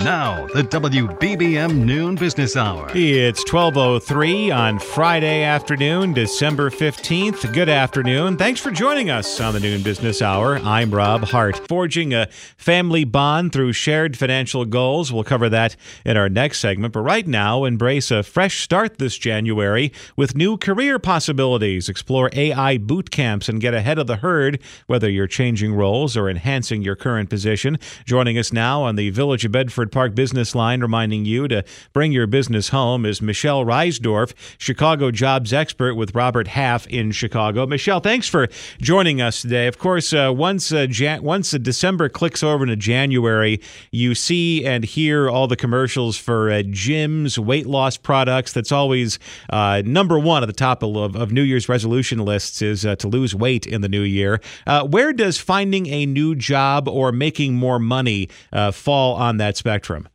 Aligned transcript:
Now, 0.00 0.46
the 0.48 0.62
WBBM 0.64 1.84
Noon 1.84 2.16
Business 2.16 2.56
Hour. 2.56 2.90
It's 2.94 3.44
12:03 3.44 4.50
on 4.50 4.78
Friday 4.78 5.44
afternoon, 5.44 6.12
December 6.12 6.68
15th. 6.68 7.50
Good 7.52 7.68
afternoon. 7.68 8.36
Thanks 8.36 8.60
for 8.60 8.72
joining 8.72 9.08
us 9.08 9.40
on 9.40 9.54
the 9.54 9.60
Noon 9.60 9.82
Business 9.82 10.20
Hour. 10.20 10.58
I'm 10.58 10.90
Rob 10.90 11.24
Hart. 11.24 11.68
Forging 11.68 12.12
a 12.12 12.26
family 12.56 13.04
bond 13.04 13.52
through 13.52 13.72
shared 13.72 14.16
financial 14.16 14.64
goals. 14.64 15.12
We'll 15.12 15.24
cover 15.24 15.48
that 15.48 15.76
in 16.04 16.16
our 16.16 16.28
next 16.28 16.58
segment, 16.58 16.92
but 16.92 17.00
right 17.00 17.26
now, 17.26 17.64
embrace 17.64 18.10
a 18.10 18.24
fresh 18.24 18.62
start 18.62 18.98
this 18.98 19.16
January 19.16 19.92
with 20.16 20.36
new 20.36 20.58
career 20.58 20.98
possibilities. 20.98 21.88
Explore 21.88 22.30
AI 22.32 22.78
boot 22.78 23.12
camps 23.12 23.48
and 23.48 23.60
get 23.60 23.74
ahead 23.74 23.98
of 23.98 24.08
the 24.08 24.16
herd 24.16 24.58
whether 24.86 25.08
you're 25.08 25.28
changing 25.28 25.72
roles 25.72 26.16
or 26.16 26.28
enhancing 26.28 26.82
your 26.82 26.96
current 26.96 27.30
position. 27.30 27.78
Joining 28.04 28.36
us 28.36 28.52
now 28.52 28.82
on 28.82 28.96
the 28.96 29.10
Village 29.10 29.44
of 29.44 29.52
Bedford 29.52 29.83
Park 29.92 30.14
Business 30.14 30.54
Line, 30.54 30.80
reminding 30.80 31.24
you 31.24 31.48
to 31.48 31.64
bring 31.92 32.12
your 32.12 32.26
business 32.26 32.68
home 32.68 33.04
is 33.04 33.20
Michelle 33.20 33.64
Reisdorf, 33.64 34.32
Chicago 34.58 35.10
jobs 35.10 35.52
expert 35.52 35.94
with 35.94 36.14
Robert 36.14 36.48
Half 36.48 36.86
in 36.86 37.12
Chicago. 37.12 37.66
Michelle, 37.66 38.00
thanks 38.00 38.28
for 38.28 38.48
joining 38.80 39.20
us 39.20 39.42
today. 39.42 39.66
Of 39.66 39.78
course, 39.78 40.12
uh, 40.12 40.32
once 40.34 40.72
uh, 40.72 40.86
Jan- 40.86 41.22
once 41.22 41.52
uh, 41.52 41.58
December 41.58 42.08
clicks 42.08 42.42
over 42.42 42.64
into 42.64 42.76
January, 42.76 43.60
you 43.90 44.14
see 44.14 44.64
and 44.64 44.84
hear 44.84 45.28
all 45.28 45.46
the 45.46 45.56
commercials 45.56 46.16
for 46.16 46.50
uh, 46.50 46.62
gyms, 46.62 47.38
weight 47.38 47.66
loss 47.66 47.96
products. 47.96 48.52
That's 48.52 48.72
always 48.72 49.18
uh, 49.50 49.82
number 49.84 50.18
one 50.18 50.42
at 50.42 50.46
the 50.46 50.52
top 50.52 50.82
of, 50.82 51.16
of 51.16 51.32
New 51.32 51.42
Year's 51.42 51.68
resolution 51.68 52.18
lists 52.18 52.62
is 52.62 52.86
uh, 52.86 52.96
to 52.96 53.08
lose 53.08 53.34
weight 53.34 53.66
in 53.66 53.80
the 53.80 53.88
new 53.88 54.02
year. 54.02 54.40
where 54.88 55.12
does 55.12 55.38
finding 55.38 55.86
a 55.86 56.06
new 56.06 56.34
job 56.34 56.88
or 56.88 57.12
making 57.12 57.54
more 57.54 57.78
money 57.78 58.28
fall 58.72 59.14
on 59.14 59.36
that 59.38 59.56
spectrum? 59.56 59.73
Spectrum? 59.74 60.08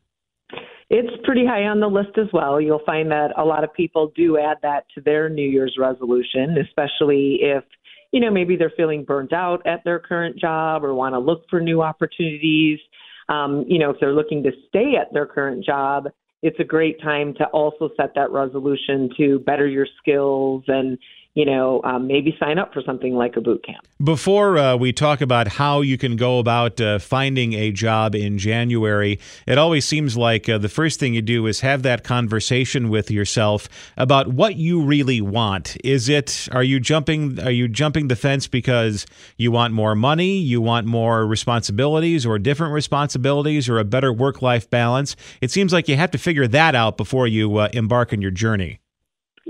It's 0.88 1.24
pretty 1.24 1.46
high 1.46 1.64
on 1.64 1.78
the 1.78 1.86
list 1.86 2.18
as 2.18 2.26
well. 2.32 2.60
You'll 2.60 2.82
find 2.84 3.10
that 3.12 3.28
a 3.36 3.44
lot 3.44 3.62
of 3.62 3.72
people 3.74 4.12
do 4.16 4.38
add 4.38 4.56
that 4.62 4.86
to 4.94 5.00
their 5.00 5.28
New 5.28 5.48
Year's 5.48 5.76
resolution, 5.78 6.56
especially 6.58 7.38
if, 7.42 7.62
you 8.10 8.20
know, 8.20 8.30
maybe 8.30 8.56
they're 8.56 8.72
feeling 8.76 9.04
burnt 9.04 9.32
out 9.32 9.64
at 9.66 9.84
their 9.84 10.00
current 10.00 10.36
job 10.36 10.84
or 10.84 10.92
want 10.94 11.14
to 11.14 11.20
look 11.20 11.44
for 11.48 11.60
new 11.60 11.80
opportunities. 11.80 12.80
Um, 13.28 13.64
you 13.68 13.78
know, 13.78 13.90
if 13.90 13.98
they're 14.00 14.14
looking 14.14 14.42
to 14.42 14.50
stay 14.68 14.94
at 15.00 15.12
their 15.12 15.26
current 15.26 15.64
job, 15.64 16.08
it's 16.42 16.58
a 16.58 16.64
great 16.64 17.00
time 17.00 17.34
to 17.34 17.44
also 17.46 17.90
set 17.96 18.14
that 18.16 18.32
resolution 18.32 19.10
to 19.16 19.38
better 19.40 19.68
your 19.68 19.86
skills 20.00 20.64
and 20.66 20.98
you 21.34 21.44
know, 21.44 21.80
um, 21.84 22.08
maybe 22.08 22.36
sign 22.40 22.58
up 22.58 22.74
for 22.74 22.82
something 22.82 23.14
like 23.14 23.36
a 23.36 23.40
boot 23.40 23.64
camp. 23.64 23.86
Before 24.02 24.58
uh, 24.58 24.76
we 24.76 24.92
talk 24.92 25.20
about 25.20 25.46
how 25.46 25.80
you 25.80 25.96
can 25.96 26.16
go 26.16 26.40
about 26.40 26.80
uh, 26.80 26.98
finding 26.98 27.52
a 27.52 27.70
job 27.70 28.16
in 28.16 28.36
January, 28.36 29.20
it 29.46 29.56
always 29.56 29.86
seems 29.86 30.16
like 30.16 30.48
uh, 30.48 30.58
the 30.58 30.68
first 30.68 30.98
thing 30.98 31.14
you 31.14 31.22
do 31.22 31.46
is 31.46 31.60
have 31.60 31.82
that 31.84 32.02
conversation 32.02 32.88
with 32.88 33.10
yourself 33.10 33.68
about 33.96 34.28
what 34.28 34.56
you 34.56 34.82
really 34.82 35.20
want. 35.20 35.76
Is 35.84 36.08
it 36.08 36.48
are 36.50 36.64
you 36.64 36.80
jumping 36.80 37.38
are 37.40 37.50
you 37.50 37.68
jumping 37.68 38.08
the 38.08 38.16
fence 38.16 38.48
because 38.48 39.06
you 39.36 39.52
want 39.52 39.72
more 39.72 39.94
money, 39.94 40.38
you 40.38 40.60
want 40.60 40.86
more 40.86 41.26
responsibilities 41.26 42.26
or 42.26 42.38
different 42.40 42.72
responsibilities 42.72 43.68
or 43.68 43.78
a 43.78 43.84
better 43.84 44.12
work-life 44.12 44.68
balance? 44.68 45.14
It 45.40 45.52
seems 45.52 45.72
like 45.72 45.86
you 45.86 45.96
have 45.96 46.10
to 46.10 46.18
figure 46.18 46.48
that 46.48 46.74
out 46.74 46.96
before 46.96 47.28
you 47.28 47.56
uh, 47.58 47.68
embark 47.72 48.12
on 48.12 48.20
your 48.20 48.32
journey. 48.32 48.79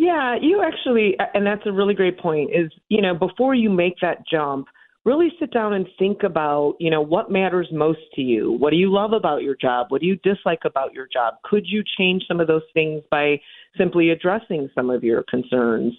Yeah, 0.00 0.34
you 0.40 0.62
actually, 0.62 1.14
and 1.34 1.46
that's 1.46 1.66
a 1.66 1.72
really 1.72 1.92
great 1.92 2.18
point. 2.18 2.52
Is 2.54 2.72
you 2.88 3.02
know 3.02 3.14
before 3.14 3.54
you 3.54 3.68
make 3.68 3.96
that 4.00 4.26
jump, 4.26 4.68
really 5.04 5.28
sit 5.38 5.52
down 5.52 5.74
and 5.74 5.86
think 5.98 6.22
about 6.22 6.76
you 6.80 6.90
know 6.90 7.02
what 7.02 7.30
matters 7.30 7.68
most 7.70 7.98
to 8.14 8.22
you. 8.22 8.52
What 8.52 8.70
do 8.70 8.76
you 8.76 8.90
love 8.90 9.12
about 9.12 9.42
your 9.42 9.56
job? 9.56 9.88
What 9.90 10.00
do 10.00 10.06
you 10.06 10.16
dislike 10.24 10.62
about 10.64 10.94
your 10.94 11.06
job? 11.12 11.34
Could 11.44 11.64
you 11.66 11.84
change 11.98 12.22
some 12.26 12.40
of 12.40 12.46
those 12.46 12.62
things 12.72 13.02
by 13.10 13.42
simply 13.76 14.08
addressing 14.08 14.70
some 14.74 14.88
of 14.88 15.04
your 15.04 15.22
concerns? 15.28 15.92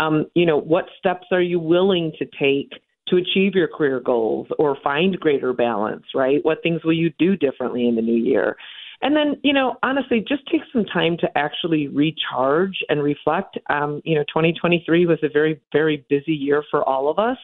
Um, 0.00 0.26
you 0.34 0.46
know, 0.46 0.58
what 0.58 0.86
steps 0.98 1.28
are 1.30 1.40
you 1.40 1.60
willing 1.60 2.10
to 2.18 2.24
take 2.24 2.72
to 3.06 3.18
achieve 3.18 3.54
your 3.54 3.68
career 3.68 4.00
goals 4.00 4.48
or 4.58 4.76
find 4.82 5.20
greater 5.20 5.52
balance? 5.52 6.06
Right? 6.12 6.40
What 6.42 6.58
things 6.64 6.82
will 6.82 6.92
you 6.92 7.12
do 7.20 7.36
differently 7.36 7.86
in 7.86 7.94
the 7.94 8.02
new 8.02 8.20
year? 8.20 8.56
And 9.04 9.14
then, 9.14 9.38
you 9.42 9.52
know, 9.52 9.76
honestly, 9.82 10.24
just 10.26 10.46
take 10.50 10.62
some 10.72 10.86
time 10.86 11.18
to 11.18 11.28
actually 11.36 11.88
recharge 11.88 12.78
and 12.88 13.02
reflect. 13.02 13.58
Um, 13.68 14.00
you 14.02 14.14
know, 14.14 14.22
2023 14.22 15.04
was 15.04 15.18
a 15.22 15.28
very, 15.28 15.60
very 15.72 16.06
busy 16.08 16.32
year 16.32 16.64
for 16.70 16.82
all 16.88 17.10
of 17.10 17.18
us. 17.18 17.36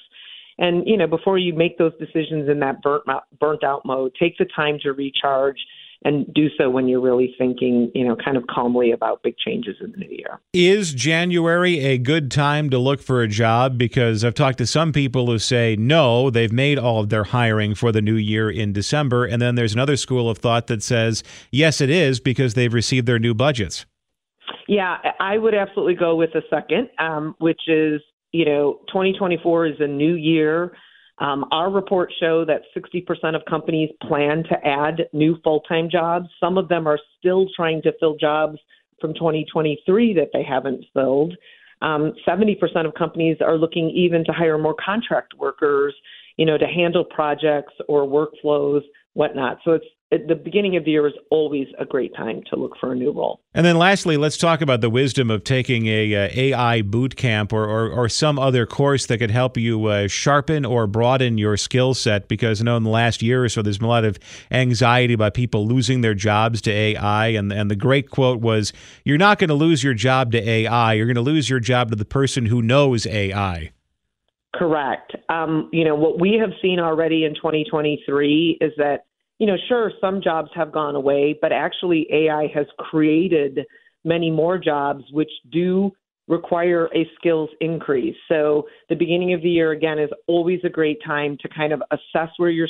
And, 0.57 0.87
you 0.87 0.97
know, 0.97 1.07
before 1.07 1.37
you 1.37 1.53
make 1.53 1.77
those 1.77 1.93
decisions 1.99 2.49
in 2.49 2.61
that 2.61 2.81
burnt, 2.81 3.05
burnt 3.39 3.63
out 3.63 3.85
mode, 3.85 4.13
take 4.19 4.39
the 4.39 4.47
time 4.57 4.79
to 4.83 4.93
recharge 4.95 5.59
and 6.05 6.33
do 6.33 6.49
so 6.57 6.71
when 6.71 6.89
you're 6.89 7.01
really 7.01 7.35
thinking, 7.37 7.91
you 7.95 8.07
know, 8.07 8.17
kind 8.17 8.37
of 8.37 8.47
calmly 8.47 8.91
about 8.91 9.23
big 9.23 9.37
changes 9.37 9.77
in 9.81 9.93
the 9.93 9.99
new 9.99 10.09
year. 10.09 10.41
Is 10.53 10.95
January 10.95 11.79
a 11.81 11.99
good 11.99 12.31
time 12.31 12.71
to 12.71 12.79
look 12.79 13.03
for 13.03 13.23
a 13.23 13.29
job? 13.29 13.77
Because 13.77 14.25
I've 14.25 14.35
talked 14.35 14.59
to 14.59 14.67
some 14.67 14.93
people 14.93 15.27
who 15.27 15.39
say 15.39 15.77
no, 15.79 16.31
they've 16.31 16.53
made 16.53 16.79
all 16.79 17.01
of 17.01 17.11
their 17.11 17.25
hiring 17.25 17.75
for 17.75 17.93
the 17.93 18.01
new 18.01 18.15
year 18.15 18.51
in 18.51 18.73
December. 18.73 19.27
And 19.27 19.43
then 19.43 19.57
there's 19.57 19.75
another 19.75 19.97
school 19.97 20.31
of 20.31 20.39
thought 20.39 20.69
that 20.69 20.83
says, 20.83 21.23
yes, 21.51 21.81
it 21.81 21.91
is 21.91 22.19
because 22.19 22.55
they've 22.55 22.73
received 22.73 23.07
their 23.07 23.19
new 23.19 23.35
budgets. 23.35 23.85
Yeah, 24.69 24.99
I 25.19 25.37
would 25.37 25.55
absolutely 25.55 25.95
go 25.95 26.15
with 26.17 26.31
the 26.33 26.43
second, 26.49 26.89
um, 26.99 27.35
which 27.39 27.61
is, 27.67 28.01
you 28.33 28.45
know, 28.45 28.81
2024 28.89 29.67
is 29.67 29.77
a 29.81 29.87
new 29.87 30.15
year 30.15 30.73
um, 31.21 31.45
our 31.53 31.71
reports 31.71 32.15
show 32.19 32.45
that 32.47 32.63
60% 32.77 33.37
of 33.37 33.43
companies 33.49 33.91
plan 34.03 34.43
to 34.45 34.67
add 34.67 35.03
new 35.13 35.37
full 35.45 35.61
time 35.61 35.89
jobs. 35.91 36.29
Some 36.41 36.57
of 36.57 36.69
them 36.69 36.87
are 36.87 36.99
still 37.19 37.47
trying 37.55 37.83
to 37.83 37.93
fill 38.01 38.17
jobs 38.17 38.59
from 39.01 39.15
2023 39.15 40.15
that 40.15 40.31
they 40.33 40.43
haven't 40.43 40.85
filled. 40.95 41.37
Um, 41.83 42.13
70% 42.27 42.59
of 42.87 42.95
companies 42.95 43.39
are 43.41 43.57
looking 43.57 43.91
even 43.91 44.25
to 44.25 44.33
hire 44.33 44.59
more 44.59 44.75
contract 44.75 45.35
workers, 45.39 45.95
you 46.37 46.45
know, 46.45 46.59
to 46.59 46.67
handle 46.67 47.05
projects 47.05 47.73
or 47.89 48.05
workflows, 48.05 48.83
whatnot. 49.15 49.59
So 49.65 49.73
it's 49.73 49.87
the 50.11 50.35
beginning 50.35 50.77
of 50.77 50.85
the 50.85 50.91
year 50.91 51.07
is 51.07 51.15
always 51.31 51.69
a 51.79 51.85
great 51.85 52.15
time 52.17 52.43
to 52.51 52.57
look 52.57 52.73
for 52.81 52.93
a 52.93 52.97
new 52.97 53.13
role. 53.13 53.41
And 53.55 53.65
then 53.65 53.79
lastly, 53.79 54.17
let's 54.17 54.37
talk 54.37 54.61
about 54.61 54.81
the 54.81 54.91
wisdom 54.91 55.31
of 55.31 55.45
taking 55.45 55.87
a 55.87 56.15
uh, 56.15 56.29
AI 56.33 56.83
boot 56.83 57.15
camp 57.15 57.53
or, 57.53 57.65
or, 57.65 57.89
or, 57.91 58.09
some 58.09 58.39
other 58.39 58.67
course 58.67 59.07
that 59.07 59.19
could 59.19 59.31
help 59.31 59.57
you 59.57 59.87
uh, 59.87 60.09
sharpen 60.09 60.65
or 60.65 60.89
broaden 60.89 61.39
your 61.39 61.57
skill 61.57 61.95
set. 61.95 62.27
Because 62.27 62.61
I 62.61 62.65
know 62.65 62.77
in 62.77 62.83
the 62.83 62.91
last 62.91 63.23
year 63.23 63.45
or 63.45 63.49
so, 63.49 63.63
there's 63.63 63.79
been 63.79 63.87
a 63.87 63.89
lot 63.89 64.05
of 64.05 64.19
anxiety 64.51 65.15
about 65.15 65.35
people 65.35 65.67
losing 65.67 66.01
their 66.01 66.15
jobs 66.15 66.61
to 66.63 66.73
AI. 66.73 67.29
And, 67.29 67.53
and 67.53 67.71
the 67.71 67.77
great 67.77 68.11
quote 68.11 68.41
was, 68.41 68.73
you're 69.05 69.19
not 69.19 69.39
going 69.39 69.49
to 69.49 69.55
lose 69.55 69.85
your 69.85 69.95
job 69.95 70.33
to 70.33 70.49
AI. 70.49 70.95
You're 70.95 71.07
going 71.07 71.15
to 71.15 71.21
lose 71.21 71.49
your 71.49 71.61
job 71.61 71.91
to 71.91 71.97
the 71.97 72.05
person 72.05 72.47
who 72.47 72.63
knows 72.63 73.07
AI. 73.07 73.71
Correct. 74.53 75.15
Um, 75.29 75.69
you 75.73 75.85
know, 75.85 75.95
what 75.95 76.19
we 76.19 76.35
have 76.41 76.51
seen 76.61 76.81
already 76.81 77.25
in 77.25 77.37
2023 77.37 78.59
is 78.61 78.73
that 78.79 79.05
you 79.41 79.47
know, 79.47 79.57
sure, 79.69 79.91
some 80.01 80.21
jobs 80.23 80.51
have 80.55 80.71
gone 80.71 80.95
away, 80.95 81.37
but 81.41 81.51
actually 81.51 82.07
AI 82.13 82.47
has 82.55 82.67
created 82.79 83.61
many 84.05 84.31
more 84.31 84.59
jobs 84.59 85.03
which 85.13 85.31
do 85.51 85.91
require 86.29 86.89
a 86.95 87.09
skills 87.19 87.49
increase. 87.61 88.15
So 88.29 88.69
the 88.91 88.95
beginning 88.95 89.33
of 89.33 89.43
the 89.43 89.49
year 89.49 89.73
again 89.73 89.99
is 89.99 90.11
always 90.29 90.61
a 90.63 90.69
great 90.69 90.99
time 91.05 91.39
to 91.41 91.49
kind 91.49 91.73
of 91.73 91.83
assess 91.91 92.29
where 92.37 92.51
your 92.51 92.69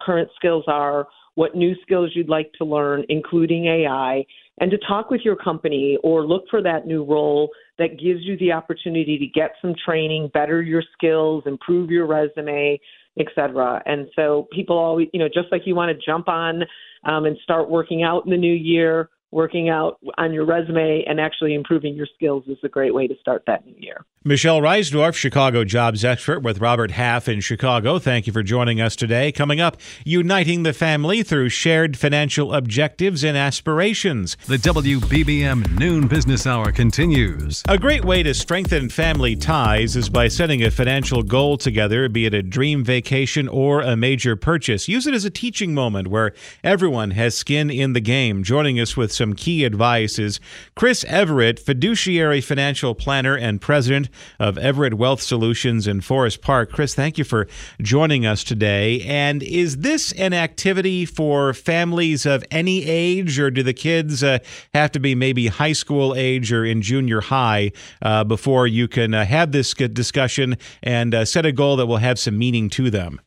current 0.00 0.30
skills 0.34 0.64
are, 0.66 1.06
what 1.34 1.54
new 1.54 1.74
skills 1.82 2.10
you'd 2.14 2.30
like 2.30 2.50
to 2.54 2.64
learn, 2.64 3.04
including 3.10 3.66
AI, 3.66 4.24
and 4.58 4.70
to 4.70 4.78
talk 4.88 5.10
with 5.10 5.20
your 5.20 5.36
company 5.36 5.98
or 6.02 6.26
look 6.26 6.44
for 6.50 6.62
that 6.62 6.86
new 6.86 7.04
role 7.04 7.50
that 7.78 8.00
gives 8.00 8.22
you 8.22 8.38
the 8.38 8.52
opportunity 8.52 9.18
to 9.18 9.26
get 9.26 9.52
some 9.60 9.74
training, 9.84 10.30
better 10.32 10.62
your 10.62 10.82
skills, 10.94 11.42
improve 11.46 11.90
your 11.90 12.06
resume, 12.06 12.80
et 13.18 13.26
cetera. 13.34 13.82
And 13.86 14.08
so 14.14 14.48
people 14.52 14.76
always, 14.76 15.08
you 15.12 15.20
know, 15.20 15.28
just 15.28 15.50
like 15.50 15.62
you 15.64 15.74
want 15.74 15.96
to 15.96 16.06
jump 16.06 16.28
on 16.28 16.62
um, 17.04 17.24
and 17.24 17.36
start 17.42 17.70
working 17.70 18.02
out 18.02 18.24
in 18.24 18.30
the 18.30 18.36
new 18.36 18.52
year, 18.52 19.10
working 19.30 19.68
out 19.68 19.98
on 20.18 20.32
your 20.32 20.44
resume 20.44 21.04
and 21.06 21.20
actually 21.20 21.54
improving 21.54 21.94
your 21.94 22.06
skills 22.14 22.44
is 22.46 22.58
a 22.62 22.68
great 22.68 22.94
way 22.94 23.06
to 23.06 23.14
start 23.20 23.42
that 23.46 23.66
new 23.66 23.74
year. 23.78 24.04
Michelle 24.24 24.60
Reisdorf, 24.60 25.14
Chicago 25.14 25.62
jobs 25.62 26.04
expert 26.04 26.40
with 26.40 26.60
Robert 26.60 26.90
Half 26.90 27.28
in 27.28 27.40
Chicago. 27.40 28.00
Thank 28.00 28.26
you 28.26 28.32
for 28.32 28.42
joining 28.42 28.80
us 28.80 28.96
today. 28.96 29.30
Coming 29.30 29.60
up, 29.60 29.76
uniting 30.04 30.64
the 30.64 30.72
family 30.72 31.22
through 31.22 31.50
shared 31.50 31.96
financial 31.96 32.52
objectives 32.52 33.22
and 33.22 33.36
aspirations. 33.36 34.36
The 34.46 34.56
WBBM 34.56 35.78
Noon 35.78 36.08
Business 36.08 36.44
Hour 36.44 36.72
continues. 36.72 37.62
A 37.68 37.78
great 37.78 38.04
way 38.04 38.24
to 38.24 38.34
strengthen 38.34 38.88
family 38.88 39.36
ties 39.36 39.94
is 39.94 40.08
by 40.08 40.26
setting 40.26 40.64
a 40.64 40.72
financial 40.72 41.22
goal 41.22 41.56
together, 41.56 42.08
be 42.08 42.26
it 42.26 42.34
a 42.34 42.42
dream 42.42 42.82
vacation 42.82 43.46
or 43.46 43.80
a 43.80 43.96
major 43.96 44.34
purchase. 44.34 44.88
Use 44.88 45.06
it 45.06 45.14
as 45.14 45.24
a 45.24 45.30
teaching 45.30 45.72
moment 45.72 46.08
where 46.08 46.32
everyone 46.64 47.12
has 47.12 47.36
skin 47.36 47.70
in 47.70 47.92
the 47.92 48.00
game. 48.00 48.42
Joining 48.42 48.80
us 48.80 48.96
with 48.96 49.12
some 49.12 49.25
key 49.34 49.64
advice 49.64 50.18
is 50.18 50.40
Chris 50.74 51.04
Everett, 51.04 51.58
fiduciary 51.58 52.40
financial 52.40 52.94
planner 52.94 53.36
and 53.36 53.60
president 53.60 54.08
of 54.38 54.58
Everett 54.58 54.94
Wealth 54.94 55.20
Solutions 55.20 55.86
in 55.86 56.00
Forest 56.00 56.42
Park. 56.42 56.70
Chris, 56.70 56.94
thank 56.94 57.18
you 57.18 57.24
for 57.24 57.46
joining 57.80 58.26
us 58.26 58.44
today. 58.44 59.00
And 59.02 59.42
is 59.42 59.78
this 59.78 60.12
an 60.12 60.32
activity 60.32 61.04
for 61.04 61.54
families 61.54 62.26
of 62.26 62.44
any 62.50 62.84
age, 62.84 63.38
or 63.38 63.50
do 63.50 63.62
the 63.62 63.74
kids 63.74 64.22
uh, 64.22 64.38
have 64.74 64.92
to 64.92 65.00
be 65.00 65.14
maybe 65.14 65.48
high 65.48 65.72
school 65.72 66.14
age 66.14 66.52
or 66.52 66.64
in 66.64 66.82
junior 66.82 67.20
high 67.20 67.72
uh, 68.02 68.24
before 68.24 68.66
you 68.66 68.88
can 68.88 69.14
uh, 69.14 69.24
have 69.24 69.52
this 69.52 69.74
discussion 69.74 70.56
and 70.82 71.14
uh, 71.14 71.24
set 71.24 71.46
a 71.46 71.52
goal 71.52 71.76
that 71.76 71.86
will 71.86 71.96
have 71.98 72.18
some 72.18 72.38
meaning 72.38 72.68
to 72.70 72.90
them? 72.90 73.20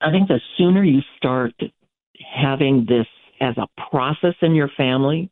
I 0.00 0.10
think 0.10 0.28
the 0.28 0.40
sooner 0.58 0.84
you 0.84 1.00
start 1.16 1.54
having 2.34 2.86
this 2.88 3.06
as 3.40 3.56
a 3.56 3.68
process 3.90 4.34
in 4.42 4.54
your 4.54 4.70
family, 4.76 5.30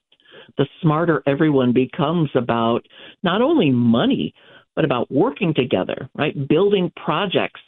the 0.58 0.66
smarter 0.81 1.22
everyone 1.26 1.72
becomes 1.72 2.31
about 2.34 2.87
not 3.22 3.43
only 3.43 3.70
money, 3.70 4.34
but 4.75 4.84
about 4.84 5.10
working 5.10 5.52
together, 5.54 6.08
right? 6.14 6.49
Building 6.49 6.90
projects. 6.96 7.60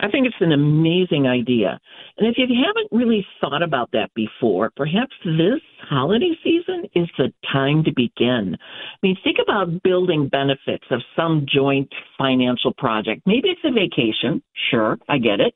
I 0.00 0.10
think 0.10 0.26
it's 0.26 0.36
an 0.40 0.52
amazing 0.52 1.26
idea. 1.26 1.80
And 2.18 2.26
if 2.26 2.36
you 2.36 2.46
haven't 2.46 2.88
really 2.90 3.26
thought 3.40 3.62
about 3.62 3.90
that 3.92 4.10
before, 4.14 4.70
perhaps 4.76 5.12
this 5.24 5.60
holiday 5.88 6.32
season 6.42 6.84
is 6.94 7.08
the 7.18 7.32
time 7.50 7.84
to 7.84 7.92
begin. 7.94 8.56
I 8.56 8.98
mean, 9.02 9.16
think 9.24 9.38
about 9.42 9.82
building 9.82 10.28
benefits 10.28 10.84
of 10.90 11.00
some 11.16 11.46
joint 11.52 11.90
financial 12.18 12.72
project. 12.74 13.22
Maybe 13.26 13.48
it's 13.48 13.60
a 13.64 13.72
vacation. 13.72 14.42
Sure, 14.70 14.98
I 15.08 15.18
get 15.18 15.40
it. 15.40 15.54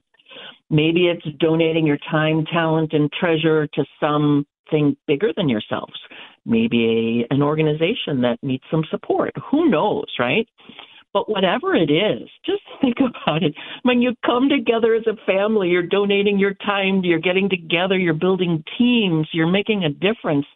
Maybe 0.71 1.07
it's 1.07 1.27
donating 1.39 1.87
your 1.87 1.99
time, 2.11 2.45
talent, 2.53 2.93
and 2.93 3.11
treasure 3.13 3.67
to 3.69 3.85
something 4.01 4.97
bigger 5.07 5.33
than 5.37 5.49
yourselves 5.49 5.95
maybe 6.47 7.27
a, 7.31 7.35
an 7.35 7.43
organization 7.43 8.21
that 8.23 8.39
needs 8.43 8.65
some 8.71 8.85
support. 8.91 9.33
Who 9.51 9.69
knows, 9.69 10.07
right? 10.19 10.49
But 11.13 11.31
whatever 11.31 11.75
it 11.75 11.91
is, 11.91 12.29
just 12.45 12.63
think 12.81 12.97
about 12.99 13.43
it. 13.43 13.55
When 13.83 14.03
you 14.03 14.15
come 14.25 14.49
together 14.49 14.95
as 14.95 15.07
a 15.07 15.17
family, 15.25 15.69
you're 15.69 15.87
donating 15.87 16.39
your 16.39 16.55
time, 16.55 17.03
you're 17.05 17.19
getting 17.19 17.49
together, 17.49 17.97
you're 17.97 18.15
building 18.15 18.65
teams, 18.79 19.29
you're 19.33 19.51
making 19.51 19.85
a 19.85 19.91
difference, 19.91 20.47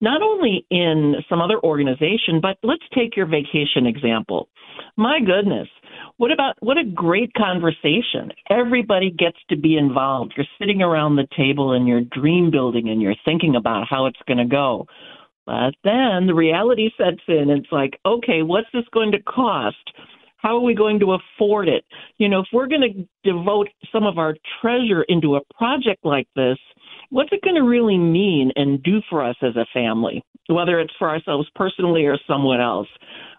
not 0.00 0.22
only 0.22 0.66
in 0.70 1.16
some 1.28 1.40
other 1.40 1.58
organization, 1.62 2.40
but 2.40 2.58
let's 2.62 2.84
take 2.94 3.16
your 3.16 3.26
vacation 3.26 3.86
example. 3.86 4.48
My 4.96 5.20
goodness, 5.20 5.68
what 6.16 6.32
about 6.32 6.54
what 6.60 6.78
a 6.78 6.84
great 6.84 7.32
conversation? 7.34 8.32
Everybody 8.48 9.10
gets 9.10 9.38
to 9.50 9.56
be 9.56 9.76
involved. 9.76 10.34
You're 10.36 10.46
sitting 10.58 10.82
around 10.82 11.16
the 11.16 11.26
table 11.36 11.72
and 11.72 11.86
you're 11.86 12.02
dream 12.02 12.50
building 12.50 12.88
and 12.88 13.00
you're 13.00 13.14
thinking 13.24 13.56
about 13.56 13.86
how 13.88 14.06
it's 14.06 14.20
going 14.26 14.38
to 14.38 14.44
go. 14.44 14.86
But 15.46 15.74
then 15.84 16.26
the 16.26 16.34
reality 16.34 16.90
sets 16.96 17.22
in. 17.26 17.50
It's 17.50 17.72
like, 17.72 17.98
okay, 18.06 18.42
what's 18.42 18.68
this 18.72 18.84
going 18.92 19.12
to 19.12 19.22
cost? 19.22 19.76
How 20.36 20.56
are 20.56 20.62
we 20.62 20.74
going 20.74 21.00
to 21.00 21.16
afford 21.16 21.68
it? 21.68 21.84
You 22.18 22.28
know, 22.28 22.40
if 22.40 22.46
we're 22.52 22.68
going 22.68 22.80
to 22.82 23.30
devote 23.30 23.68
some 23.92 24.04
of 24.04 24.16
our 24.16 24.34
treasure 24.60 25.02
into 25.08 25.36
a 25.36 25.40
project 25.54 26.04
like 26.04 26.28
this, 26.34 26.56
what's 27.10 27.32
it 27.32 27.42
going 27.42 27.56
to 27.56 27.62
really 27.62 27.98
mean 27.98 28.52
and 28.56 28.82
do 28.82 29.00
for 29.10 29.24
us 29.24 29.36
as 29.42 29.56
a 29.56 29.66
family, 29.74 30.24
whether 30.48 30.80
it's 30.80 30.94
for 30.98 31.08
ourselves 31.08 31.48
personally 31.54 32.06
or 32.06 32.18
someone 32.26 32.60
else? 32.60 32.88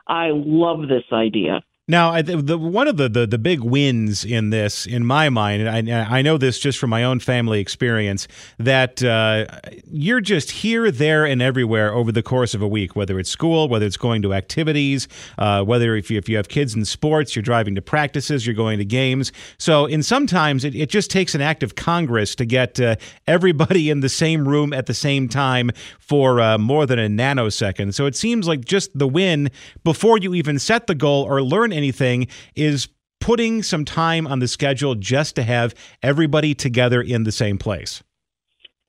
I 0.08 0.30
love 0.32 0.82
this 0.82 1.04
idea. 1.12 1.62
Now, 1.92 2.12
I, 2.14 2.22
the, 2.22 2.58
one 2.58 2.88
of 2.88 2.96
the, 2.96 3.10
the, 3.10 3.28
the 3.28 3.38
big 3.38 3.60
wins 3.60 4.24
in 4.24 4.50
this, 4.50 4.86
in 4.86 5.06
my 5.06 5.28
mind, 5.28 5.68
and 5.68 5.92
I, 5.92 6.20
I 6.20 6.22
know 6.22 6.38
this 6.38 6.58
just 6.58 6.80
from 6.80 6.90
my 6.90 7.04
own 7.04 7.20
family 7.20 7.60
experience, 7.60 8.30
that 8.58 9.04
uh, 9.04 9.46
you're 9.92 10.22
just 10.22 10.52
here, 10.52 10.90
there, 10.90 11.26
and 11.26 11.42
everywhere 11.42 11.94
over 11.94 12.14
the 12.14 12.24
course 12.24 12.54
of 12.54 12.62
a 12.62 12.68
week, 12.68 12.96
whether 12.96 13.20
it's 13.20 13.30
school, 13.30 13.68
whether 13.68 13.86
it's 13.86 13.98
going 13.98 14.22
to 14.22 14.34
activities, 14.34 15.10
uh, 15.38 15.66
whether 15.66 15.98
if 15.98 16.10
you, 16.10 16.18
if 16.18 16.30
you 16.30 16.38
have 16.38 16.48
kids 16.48 16.74
in 16.76 16.86
sports, 16.86 17.36
you're 17.36 17.44
driving 17.44 17.76
to 17.76 17.82
practices, 17.82 18.48
you're 18.48 18.56
going 18.56 18.78
to 18.78 18.86
games. 18.86 19.34
So, 19.58 19.86
in 19.86 20.02
sometimes 20.02 20.64
it, 20.64 20.74
it 20.74 20.88
just 20.90 21.12
takes 21.12 21.36
an 21.36 21.42
act 21.42 21.62
of 21.62 21.76
Congress 21.76 22.36
to 22.36 22.46
get 22.46 22.80
uh, 22.80 22.96
everybody 23.28 23.90
in 23.90 24.00
the 24.00 24.08
same 24.08 24.48
room 24.48 24.72
at 24.72 24.86
the 24.86 24.94
same 24.94 25.28
time 25.28 25.72
for 26.00 26.40
uh, 26.40 26.58
more 26.58 26.86
than 26.86 27.00
a 27.00 27.10
nanosecond. 27.10 27.94
So, 27.96 28.06
it 28.06 28.16
seems 28.16 28.48
like 28.48 28.64
just 28.64 28.98
the 28.98 29.10
win 29.10 29.52
before 29.84 30.18
you 30.18 30.34
even 30.36 30.58
set 30.58 30.88
the 30.88 30.96
goal 30.96 31.24
or 31.24 31.42
learn 31.42 31.81
anything 31.82 32.28
is 32.56 32.88
putting 33.20 33.64
some 33.64 33.86
time 33.86 34.28
on 34.28 34.40
the 34.40 34.48
schedule 34.48 34.96
just 34.96 35.36
to 35.36 35.44
have 35.44 35.74
everybody 36.04 36.54
together 36.54 37.02
in 37.02 37.24
the 37.24 37.32
same 37.32 37.58
place. 37.58 38.04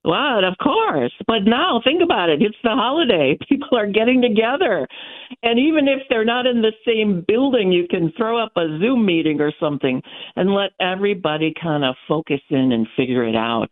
Well, 0.05 0.45
of 0.45 0.55
course. 0.61 1.13
But 1.27 1.45
now 1.45 1.81
think 1.85 2.03
about 2.03 2.29
it. 2.29 2.43
It's 2.43 2.57
the 2.65 2.71
holiday. 2.71 3.39
People 3.49 3.79
are 3.79 3.87
getting 3.87 4.21
together. 4.21 4.89
And 5.43 5.59
even 5.59 5.87
if 5.87 6.01
they're 6.09 6.25
not 6.25 6.47
in 6.47 6.61
the 6.61 6.73
same 6.87 7.25
building, 7.27 7.71
you 7.71 7.87
can 7.89 8.13
throw 8.17 8.43
up 8.43 8.53
a 8.57 8.79
Zoom 8.81 9.07
meeting 9.07 9.41
or 9.41 9.53
something 9.61 10.03
and 10.35 10.55
let 10.55 10.71
everybody 10.81 11.55
kind 11.61 11.85
of 11.85 11.95
focus 12.09 12.41
in 12.51 12.73
and 12.73 12.87
figure 12.97 13.25
it 13.25 13.37
out. 13.37 13.71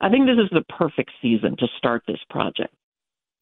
I 0.00 0.08
think 0.08 0.26
this 0.26 0.38
is 0.42 0.50
the 0.50 0.64
perfect 0.74 1.10
season 1.20 1.56
to 1.58 1.66
start 1.78 2.02
this 2.06 2.20
project. 2.30 2.74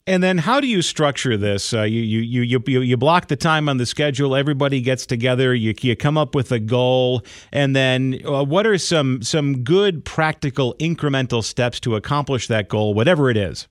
And 0.06 0.22
then, 0.22 0.36
how 0.36 0.60
do 0.60 0.66
you 0.66 0.82
structure 0.82 1.38
this? 1.38 1.72
Uh, 1.72 1.82
you, 1.82 2.02
you 2.02 2.42
you 2.42 2.62
you 2.66 2.80
you 2.82 2.96
block 2.98 3.28
the 3.28 3.36
time 3.36 3.70
on 3.70 3.78
the 3.78 3.86
schedule. 3.86 4.36
Everybody 4.36 4.82
gets 4.82 5.06
together. 5.06 5.54
You 5.54 5.72
you 5.80 5.96
come 5.96 6.18
up 6.18 6.34
with 6.34 6.52
a 6.52 6.58
goal, 6.58 7.22
and 7.52 7.74
then 7.74 8.20
uh, 8.26 8.44
what 8.44 8.66
are 8.66 8.76
some 8.76 9.22
some 9.22 9.62
good 9.62 10.04
practical 10.04 10.74
incremental 10.78 11.42
steps 11.42 11.80
to 11.80 11.96
accomplish 11.96 12.48
that 12.48 12.68
goal, 12.68 12.92
whatever 12.92 13.30
it 13.30 13.38
is? 13.38 13.66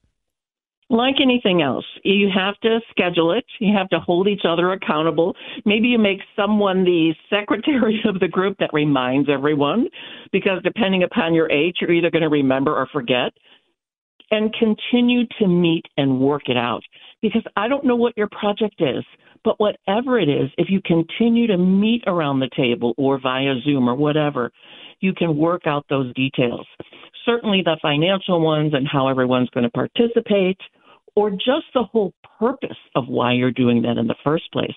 Like 0.90 1.16
anything 1.22 1.62
else, 1.62 1.86
you 2.04 2.30
have 2.36 2.60
to 2.62 2.80
schedule 2.90 3.32
it. 3.32 3.46
You 3.60 3.76
have 3.76 3.90
to 3.90 4.00
hold 4.00 4.28
each 4.28 4.44
other 4.48 4.72
accountable. 4.72 5.36
Maybe 5.66 5.88
you 5.88 6.00
make 6.00 6.20
someone 6.36 6.84
the 6.84 7.14
secretary 7.30 8.02
of 8.06 8.20
the 8.20 8.28
group 8.28 8.58
that 8.60 8.72
reminds 8.74 9.30
everyone, 9.30 9.88
because 10.32 10.64
depending 10.64 11.04
upon 11.04 11.36
your 11.36 11.50
age, 11.52 11.78
you're 11.80 11.94
either 11.94 12.10
going 12.10 12.24
to 12.24 12.30
remember 12.30 12.76
or 12.76 12.88
forget 12.92 13.34
and 14.32 14.54
continue 14.54 15.26
to 15.40 15.48
meet 15.48 15.86
and 15.98 16.20
work 16.20 16.44
it 16.48 16.58
out. 16.58 16.84
Because 17.22 17.44
I 17.56 17.68
don't 17.68 17.86
know 17.86 17.96
what 17.96 18.18
your 18.18 18.30
project 18.30 18.76
is, 18.80 19.04
but 19.44 19.60
whatever 19.60 20.20
it 20.20 20.30
is, 20.30 20.50
if 20.58 20.70
you 20.70 20.82
continue 20.86 21.48
to 21.48 21.58
meet 21.58 22.04
around 22.08 22.40
the 22.40 22.50
table 22.56 22.94
or 22.98 23.20
via 23.20 23.56
Zoom 23.64 23.90
or 23.90 23.96
whatever, 23.96 24.52
you 25.00 25.14
can 25.14 25.38
work 25.38 25.68
out 25.68 25.86
those 25.90 26.14
details. 26.14 26.66
Certainly 27.26 27.64
the 27.64 27.78
financial 27.82 28.42
ones 28.42 28.74
and 28.74 28.88
how 28.88 29.08
everyone's 29.08 29.50
going 29.50 29.66
to 29.66 29.70
participate, 29.70 30.58
or 31.16 31.30
just 31.30 31.68
the 31.74 31.84
whole 31.84 32.14
purpose 32.40 32.78
of 32.96 33.08
why 33.08 33.34
you're 33.34 33.52
doing 33.52 33.82
that 33.84 33.98
in 33.98 34.08
the 34.08 34.16
first 34.24 34.52
place. 34.52 34.76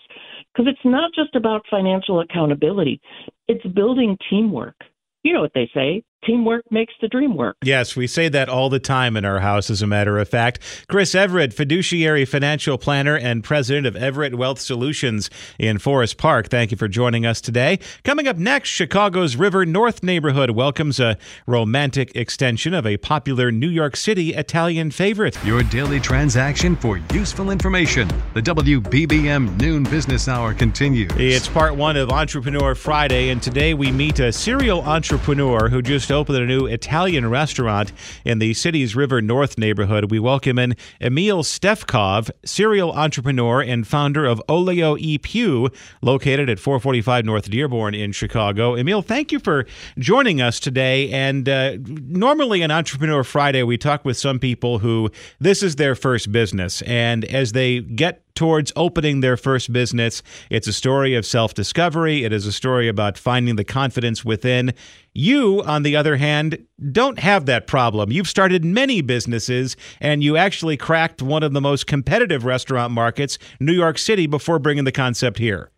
Because 0.53 0.71
it's 0.71 0.85
not 0.85 1.13
just 1.15 1.35
about 1.35 1.63
financial 1.71 2.21
accountability, 2.21 3.01
it's 3.49 3.65
building 3.75 4.19
teamwork. 4.29 4.77
You 5.23 5.33
know 5.33 5.41
what 5.41 5.53
they 5.55 5.71
say 5.75 6.03
teamwork 6.25 6.65
makes 6.71 6.95
the 7.01 7.09
dream 7.09 7.37
work. 7.37 7.57
Yes, 7.63 7.97
we 7.97 8.07
say 8.07 8.29
that 8.29 8.49
all 8.49 8.69
the 8.69 8.81
time 8.81 9.17
in 9.17 9.25
our 9.25 9.41
house, 9.41 9.71
as 9.71 9.83
a 9.83 9.87
matter 9.87 10.19
of 10.19 10.29
fact. 10.29 10.61
Chris 10.89 11.15
Everett, 11.15 11.53
fiduciary 11.53 12.25
financial 12.25 12.79
planner 12.79 13.17
and 13.17 13.45
president 13.45 13.87
of 13.87 13.97
Everett 13.97 14.37
Wealth 14.37 14.61
Solutions 14.61 15.31
in 15.59 15.79
Forest 15.79 16.19
Park. 16.19 16.49
Thank 16.49 16.71
you 16.71 16.77
for 16.77 16.89
joining 16.89 17.27
us 17.27 17.41
today. 17.41 17.79
Coming 18.05 18.27
up 18.27 18.37
next, 18.37 18.69
Chicago's 18.69 19.37
River 19.37 19.65
North 19.67 20.03
neighborhood 20.03 20.51
welcomes 20.51 20.99
a 21.01 21.17
romantic 21.47 22.15
extension 22.17 22.75
of 22.75 22.87
a 22.87 22.97
popular 22.97 23.53
New 23.53 23.69
York 23.69 23.97
City 23.97 24.35
Italian 24.35 24.91
favorite. 24.91 25.37
Your 25.45 25.63
daily 25.65 26.01
transaction 26.01 26.77
for 26.77 26.99
useful 27.13 27.51
information. 27.51 28.09
The 28.35 28.43
WBBM 28.43 29.61
Noon 29.61 29.85
Business 29.85 30.29
Hour 30.29 30.55
continues. 30.55 31.11
It's 31.17 31.49
part 31.49 31.77
one 31.77 31.97
of 31.97 32.11
Entrepreneur 32.11 32.75
Friday, 32.75 33.31
and 33.31 33.43
today 33.43 33.75
we 33.75 33.93
meet 33.93 34.19
a 34.19 34.33
serial 34.33 34.83
entrepreneur 34.83 35.69
who 35.69 35.83
just 35.83 36.06
to 36.07 36.15
open 36.15 36.37
a 36.37 36.47
new 36.47 36.67
Italian 36.67 37.29
restaurant 37.29 37.93
in 38.25 38.39
the 38.39 38.55
city's 38.55 38.95
River 38.95 39.21
North 39.21 39.59
neighborhood. 39.59 40.11
We 40.11 40.21
welcome 40.21 40.57
in 40.59 40.77
Emil 41.01 41.43
Stefkov, 41.43 42.31
serial 42.45 42.93
entrepreneur 42.93 43.61
and 43.61 43.87
founder 43.87 44.25
of 44.25 44.41
Olio 44.49 44.97
E 44.99 45.19
Più, 45.19 45.75
located 46.03 46.49
at 46.49 46.61
445 46.61 47.25
North 47.25 47.51
Dearborn 47.51 47.95
in 47.95 48.13
Chicago. 48.13 48.77
Emil, 48.77 49.03
thank 49.03 49.33
you 49.33 49.41
for 49.41 49.67
joining 49.99 50.41
us 50.41 50.61
today. 50.61 51.11
And 51.11 51.49
uh, 51.49 51.77
normally 51.87 52.63
on 52.63 52.71
Entrepreneur 52.71 53.25
Friday, 53.25 53.65
we 53.65 53.77
talk 53.77 54.05
with 54.05 54.17
some 54.17 54.39
people 54.39 54.79
who 54.79 55.11
this 55.41 55.63
is 55.63 55.75
their 55.75 55.97
first 55.97 56.31
business. 56.31 56.83
And 56.83 57.25
as 57.25 57.51
they 57.51 57.81
get 57.81 58.23
towards 58.37 58.71
opening 58.77 59.21
their 59.21 59.37
first 59.37 59.73
business. 59.73 60.23
It's 60.51 60.69
a 60.69 60.73
story 60.73 61.15
of 61.15 61.27
self 61.27 61.55
discovery, 61.55 62.23
it 62.23 62.33
is 62.33 62.47
a 62.47 62.53
story 62.53 62.87
about 62.87 63.19
finding 63.19 63.57
the 63.57 63.65
confidence 63.65 64.25
within. 64.25 64.75
You, 65.17 65.63
on 65.63 65.83
the 65.83 65.97
other 65.97 66.17
hand, 66.17 66.67
don't 66.93 67.19
have 67.19 67.47
that 67.47 67.67
problem. 67.67 68.13
You've 68.13 68.29
started 68.29 68.65
many 68.65 69.01
businesses 69.01 69.77
and 69.99 70.23
you 70.23 70.37
actually 70.37 70.77
cracked 70.77 71.23
one 71.23 71.43
of 71.43 71.55
the 71.55 71.61
most 71.61 71.87
competitive 71.87 72.45
restaurant 72.45 72.93
markets, 72.93 73.39
New 73.59 73.73
York 73.73 73.97
City, 73.97 74.27
before 74.27 74.59
bringing 74.59 74.85
the 74.85 74.93
concept 74.93 75.39
here. 75.39 75.71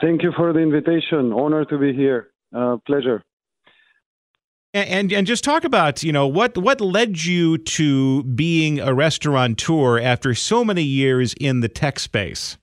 Thank 0.00 0.22
you 0.22 0.32
for 0.34 0.52
the 0.52 0.60
invitation. 0.60 1.32
Honor 1.32 1.64
to 1.66 1.78
be 1.78 1.92
here. 1.92 2.28
Uh, 2.54 2.78
pleasure. 2.86 3.22
And, 4.72 5.12
and 5.12 5.26
just 5.26 5.42
talk 5.42 5.64
about 5.64 6.02
you 6.02 6.12
know 6.12 6.26
what 6.26 6.58
what 6.58 6.82
led 6.82 7.24
you 7.24 7.56
to 7.56 8.22
being 8.24 8.78
a 8.78 8.92
restaurateur 8.92 9.98
after 9.98 10.34
so 10.34 10.64
many 10.64 10.82
years 10.82 11.34
in 11.40 11.60
the 11.60 11.68
tech 11.68 11.98
space. 11.98 12.58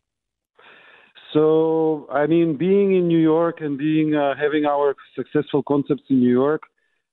So 1.33 2.07
I 2.11 2.27
mean, 2.27 2.57
being 2.57 2.95
in 2.95 3.07
New 3.07 3.19
York 3.19 3.57
and 3.61 3.77
being 3.77 4.15
uh, 4.15 4.35
having 4.39 4.65
our 4.65 4.95
successful 5.15 5.63
concepts 5.63 6.03
in 6.09 6.19
New 6.19 6.31
York, 6.31 6.63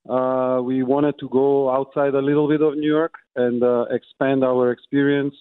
uh, 0.08 0.60
we 0.62 0.82
wanted 0.82 1.18
to 1.20 1.28
go 1.28 1.70
outside 1.70 2.14
a 2.14 2.20
little 2.20 2.48
bit 2.48 2.60
of 2.60 2.74
New 2.76 2.88
York 2.88 3.14
and 3.36 3.62
uh, 3.62 3.84
expand 3.90 4.44
our 4.44 4.70
experience. 4.70 5.34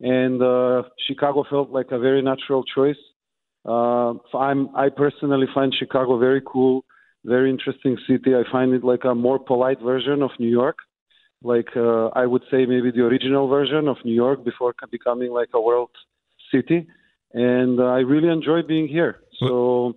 And 0.00 0.42
uh, 0.42 0.82
Chicago 1.06 1.44
felt 1.48 1.70
like 1.70 1.90
a 1.90 1.98
very 1.98 2.22
natural 2.22 2.64
choice. 2.64 3.02
Uh, 3.64 4.14
I 4.34 4.88
personally 4.94 5.46
find 5.54 5.74
Chicago 5.78 6.18
very 6.18 6.42
cool 6.44 6.84
very 7.24 7.50
interesting 7.50 7.96
city. 8.06 8.34
I 8.34 8.42
find 8.52 8.72
it 8.72 8.84
like 8.84 9.04
a 9.04 9.14
more 9.14 9.38
polite 9.38 9.80
version 9.80 10.22
of 10.22 10.30
New 10.38 10.48
York. 10.48 10.76
Like 11.42 11.68
uh, 11.76 12.06
I 12.08 12.26
would 12.26 12.42
say 12.50 12.66
maybe 12.66 12.90
the 12.90 13.02
original 13.02 13.48
version 13.48 13.88
of 13.88 13.96
New 14.04 14.14
York 14.14 14.44
before 14.44 14.74
becoming 14.90 15.32
like 15.32 15.50
a 15.54 15.60
world 15.60 15.90
city. 16.52 16.86
And 17.34 17.80
uh, 17.80 17.84
I 17.84 17.98
really 17.98 18.28
enjoy 18.28 18.62
being 18.62 18.88
here. 18.88 19.20
So 19.40 19.96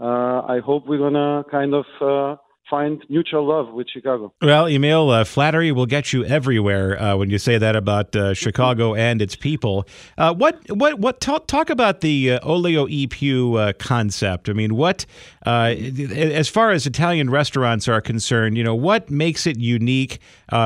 uh, 0.00 0.40
I 0.48 0.60
hope 0.64 0.86
we're 0.86 0.98
gonna 0.98 1.44
kind 1.50 1.74
of 1.74 1.84
uh, 2.00 2.36
find 2.70 3.04
mutual 3.08 3.46
love 3.46 3.74
with 3.74 3.88
Chicago. 3.92 4.32
Well, 4.40 4.66
Emil, 4.68 5.10
uh, 5.10 5.24
flattery 5.24 5.72
will 5.72 5.86
get 5.86 6.12
you 6.12 6.24
everywhere 6.24 7.00
uh, 7.02 7.16
when 7.16 7.28
you 7.28 7.38
say 7.38 7.58
that 7.58 7.74
about 7.74 8.14
uh, 8.14 8.32
Chicago 8.32 8.94
and 9.08 9.20
its 9.20 9.34
people. 9.34 9.86
Uh, 10.16 10.32
what, 10.32 10.58
what, 10.70 11.00
what? 11.00 11.20
Talk, 11.20 11.48
talk 11.48 11.68
about 11.68 12.00
the 12.00 12.32
uh, 12.32 12.48
Olio 12.48 12.86
E 12.88 13.08
Più 13.08 13.56
uh, 13.56 13.72
concept. 13.74 14.48
I 14.48 14.52
mean, 14.52 14.76
what, 14.76 15.04
as 15.44 16.48
far 16.48 16.70
as 16.70 16.86
Italian 16.86 17.28
restaurants 17.28 17.88
are 17.88 18.00
concerned, 18.00 18.56
you 18.56 18.64
know, 18.64 18.74
what 18.74 19.10
makes 19.10 19.46
it 19.46 19.58
unique 19.58 20.20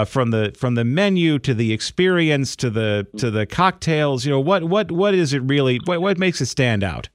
from 0.06 0.30
the 0.30 0.52
from 0.56 0.74
the 0.74 0.84
menu 0.84 1.38
to 1.38 1.54
the 1.54 1.72
experience 1.72 2.54
to 2.56 2.70
the 2.70 3.06
to 3.16 3.30
the 3.30 3.46
cocktails? 3.46 4.24
You 4.26 4.32
know, 4.32 4.40
what 4.40 4.64
what 4.64 4.92
what 4.92 5.14
is 5.14 5.32
it 5.32 5.42
really? 5.42 5.78
What 5.84 6.02
what 6.02 6.18
makes 6.18 6.40
it 6.40 6.46
stand 6.46 6.84
out? 6.84 7.08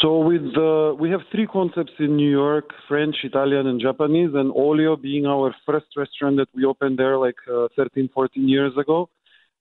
So 0.00 0.18
with 0.20 0.42
the, 0.54 0.96
we 0.98 1.10
have 1.10 1.20
three 1.30 1.46
concepts 1.46 1.92
in 1.98 2.16
New 2.16 2.30
York: 2.30 2.70
French, 2.88 3.16
Italian, 3.22 3.66
and 3.66 3.80
Japanese. 3.80 4.30
And 4.34 4.50
Olio 4.52 4.96
being 4.96 5.26
our 5.26 5.54
first 5.66 5.86
restaurant 5.96 6.36
that 6.38 6.48
we 6.54 6.64
opened 6.64 6.98
there 6.98 7.18
like 7.18 7.36
uh, 7.52 7.68
13, 7.76 8.08
14 8.14 8.48
years 8.48 8.72
ago. 8.78 9.10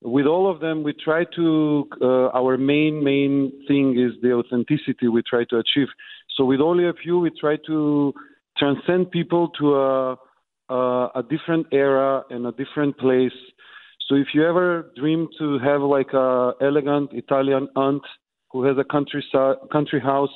With 0.02 0.26
all 0.26 0.50
of 0.50 0.62
them, 0.62 0.84
we 0.84 0.94
try 0.94 1.26
to. 1.36 1.90
Uh, 2.02 2.30
our 2.30 2.58
main 2.58 3.04
main 3.04 3.52
thing 3.68 4.00
is 4.00 4.14
the 4.22 4.32
authenticity 4.32 5.10
we 5.10 5.22
try 5.24 5.44
to 5.50 5.58
achieve. 5.58 5.88
So 6.38 6.46
with 6.46 6.62
Olio 6.62 6.94
Più, 6.94 7.22
we 7.22 7.32
try 7.32 7.58
to 7.68 8.14
transcend 8.58 9.12
people 9.12 9.50
to 9.60 9.76
a, 9.76 10.18
a 10.70 11.10
a 11.16 11.24
different 11.30 11.68
era 11.74 12.24
and 12.30 12.48
a 12.48 12.54
different 12.54 12.98
place. 12.98 13.38
So 14.08 14.16
if 14.16 14.28
you 14.34 14.48
ever 14.48 14.90
dream 14.96 15.28
to 15.38 15.60
have 15.60 15.82
like 15.82 16.14
a 16.14 16.54
elegant 16.62 17.10
Italian 17.12 17.68
aunt 17.76 18.04
who 18.52 18.64
has 18.66 18.78
a 18.78 18.84
country 18.84 19.24
country 19.72 20.00
house, 20.00 20.36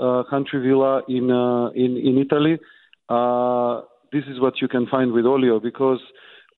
uh, 0.00 0.22
country 0.28 0.60
villa 0.66 1.02
in 1.08 1.30
uh, 1.30 1.70
in 1.70 1.96
in 1.96 2.18
Italy. 2.18 2.58
Uh, 3.08 3.82
this 4.12 4.24
is 4.28 4.40
what 4.40 4.60
you 4.60 4.68
can 4.68 4.86
find 4.86 5.12
with 5.12 5.24
Olio 5.26 5.60
because 5.60 6.00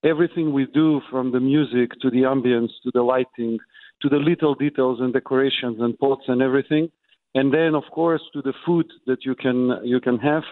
everything 0.04 0.52
we 0.52 0.66
do, 0.66 1.00
from 1.10 1.32
the 1.32 1.40
music 1.40 1.90
to 2.00 2.10
the 2.10 2.22
ambience 2.22 2.70
to 2.84 2.90
the 2.92 3.02
lighting 3.02 3.58
to 4.00 4.08
the 4.08 4.16
little 4.16 4.54
details 4.54 4.98
and 5.00 5.12
decorations 5.12 5.76
and 5.80 5.98
pots 5.98 6.24
and 6.26 6.42
everything, 6.42 6.90
and 7.34 7.54
then 7.54 7.74
of 7.74 7.84
course 7.92 8.22
to 8.32 8.42
the 8.42 8.54
food 8.64 8.86
that 9.06 9.24
you 9.24 9.34
can 9.34 9.78
you 9.84 10.00
can 10.00 10.18
have. 10.18 10.44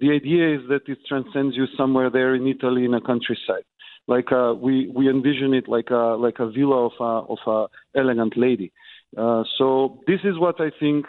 The 0.00 0.10
idea 0.10 0.56
is 0.56 0.62
that 0.70 0.88
it 0.88 0.98
transcends 1.08 1.54
you 1.56 1.66
somewhere 1.76 2.10
there 2.10 2.34
in 2.34 2.48
Italy 2.48 2.84
in 2.84 2.94
a 2.94 3.00
countryside 3.00 3.64
like 4.06 4.30
uh, 4.32 4.54
we 4.56 4.90
we 4.94 5.08
envision 5.08 5.54
it 5.54 5.68
like 5.68 5.90
a 5.90 6.16
like 6.18 6.38
a 6.38 6.50
villa 6.50 6.86
of 6.86 6.92
a 7.00 7.32
of 7.32 7.38
a 7.46 7.98
elegant 7.98 8.36
lady. 8.36 8.72
Uh, 9.16 9.44
so 9.58 10.00
this 10.06 10.20
is 10.24 10.38
what 10.38 10.60
I 10.60 10.70
think 10.80 11.06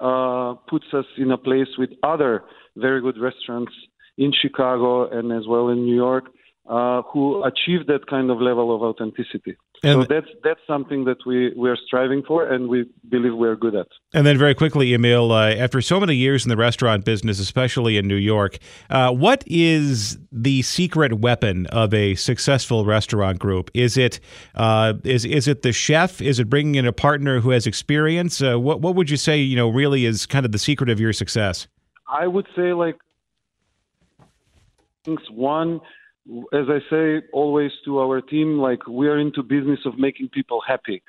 uh, 0.00 0.54
puts 0.68 0.86
us 0.92 1.04
in 1.18 1.30
a 1.30 1.38
place 1.38 1.68
with 1.78 1.90
other 2.02 2.44
very 2.76 3.00
good 3.00 3.18
restaurants 3.18 3.72
in 4.18 4.32
Chicago 4.32 5.08
and 5.10 5.32
as 5.32 5.46
well 5.46 5.68
in 5.68 5.84
New 5.84 5.94
York 5.94 6.24
uh, 6.68 7.02
who 7.12 7.44
achieve 7.44 7.86
that 7.86 8.06
kind 8.08 8.30
of 8.30 8.40
level 8.40 8.74
of 8.74 8.82
authenticity. 8.82 9.56
And 9.84 10.02
so 10.02 10.06
that's 10.08 10.28
that's 10.44 10.60
something 10.64 11.04
that 11.06 11.18
we, 11.26 11.52
we 11.54 11.68
are 11.68 11.76
striving 11.86 12.22
for 12.22 12.46
and 12.46 12.68
we 12.68 12.88
believe 13.08 13.34
we're 13.34 13.56
good 13.56 13.74
at. 13.74 13.88
And 14.14 14.24
then 14.24 14.38
very 14.38 14.54
quickly, 14.54 14.94
Emil, 14.94 15.32
uh, 15.32 15.50
after 15.50 15.80
so 15.80 15.98
many 15.98 16.14
years 16.14 16.44
in 16.44 16.50
the 16.50 16.56
restaurant 16.56 17.04
business, 17.04 17.40
especially 17.40 17.96
in 17.96 18.06
New 18.06 18.14
York, 18.14 18.58
uh, 18.90 19.10
what 19.10 19.42
is 19.46 20.18
the 20.30 20.62
secret 20.62 21.14
weapon 21.14 21.66
of 21.66 21.92
a 21.92 22.14
successful 22.14 22.84
restaurant 22.84 23.40
group? 23.40 23.72
Is 23.74 23.96
it 23.96 24.20
uh, 24.54 24.94
is 25.02 25.24
is 25.24 25.48
it 25.48 25.62
the 25.62 25.72
chef? 25.72 26.20
Is 26.22 26.38
it 26.38 26.48
bringing 26.48 26.76
in 26.76 26.86
a 26.86 26.92
partner 26.92 27.40
who 27.40 27.50
has 27.50 27.66
experience? 27.66 28.40
Uh, 28.40 28.60
what 28.60 28.80
what 28.80 28.94
would 28.94 29.10
you 29.10 29.16
say? 29.16 29.38
You 29.38 29.56
know, 29.56 29.68
really 29.68 30.06
is 30.06 30.26
kind 30.26 30.46
of 30.46 30.52
the 30.52 30.60
secret 30.60 30.90
of 30.90 31.00
your 31.00 31.12
success. 31.12 31.66
I 32.08 32.28
would 32.28 32.46
say 32.54 32.72
like 32.72 32.98
one 35.30 35.80
as 36.52 36.66
I 36.68 36.78
say 36.90 37.26
always 37.32 37.72
to 37.84 38.00
our 38.00 38.20
team, 38.20 38.58
like 38.58 38.86
we 38.86 39.08
are 39.08 39.18
into 39.18 39.42
business 39.42 39.80
of 39.84 39.98
making 39.98 40.28
people 40.28 40.60
happy. 40.66 41.02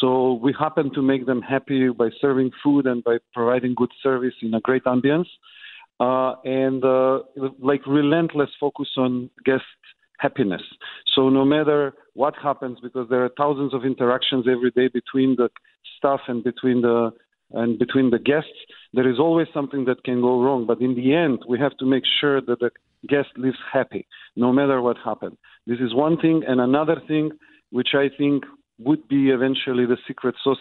So 0.00 0.34
we 0.34 0.54
happen 0.58 0.92
to 0.94 1.02
make 1.02 1.26
them 1.26 1.42
happy 1.42 1.88
by 1.90 2.10
serving 2.20 2.50
food 2.62 2.86
and 2.86 3.04
by 3.04 3.18
providing 3.32 3.74
good 3.74 3.90
service 4.02 4.34
in 4.42 4.54
a 4.54 4.60
great 4.60 4.84
ambience, 4.84 5.26
uh, 6.00 6.34
and 6.44 6.84
uh, 6.84 7.20
like 7.60 7.86
relentless 7.86 8.50
focus 8.58 8.88
on 8.96 9.30
guest 9.44 9.62
happiness. 10.18 10.62
So 11.14 11.28
no 11.28 11.44
matter 11.44 11.94
what 12.14 12.34
happens, 12.40 12.78
because 12.80 13.08
there 13.10 13.24
are 13.24 13.30
thousands 13.36 13.74
of 13.74 13.84
interactions 13.84 14.46
every 14.50 14.70
day 14.70 14.88
between 14.88 15.36
the 15.36 15.50
staff 15.98 16.20
and 16.28 16.42
between 16.42 16.82
the 16.82 17.12
and 17.52 17.78
between 17.78 18.10
the 18.10 18.18
guests, 18.18 18.58
there 18.92 19.08
is 19.08 19.18
always 19.18 19.48
something 19.52 19.84
that 19.84 20.04
can 20.04 20.20
go 20.20 20.42
wrong. 20.42 20.66
But 20.66 20.80
in 20.80 20.94
the 20.94 21.14
end, 21.14 21.40
we 21.48 21.58
have 21.58 21.76
to 21.78 21.86
make 21.86 22.04
sure 22.20 22.40
that 22.40 22.60
the 22.60 22.70
guest 23.08 23.28
lives 23.36 23.58
happy, 23.72 24.06
no 24.36 24.52
matter 24.52 24.80
what 24.80 24.96
happens. 25.04 25.36
This 25.66 25.78
is 25.80 25.94
one 25.94 26.18
thing. 26.18 26.42
And 26.46 26.60
another 26.60 27.00
thing, 27.06 27.30
which 27.70 27.90
I 27.94 28.08
think 28.16 28.44
would 28.78 29.06
be 29.08 29.30
eventually 29.30 29.86
the 29.86 29.98
secret 30.06 30.34
sauce, 30.42 30.58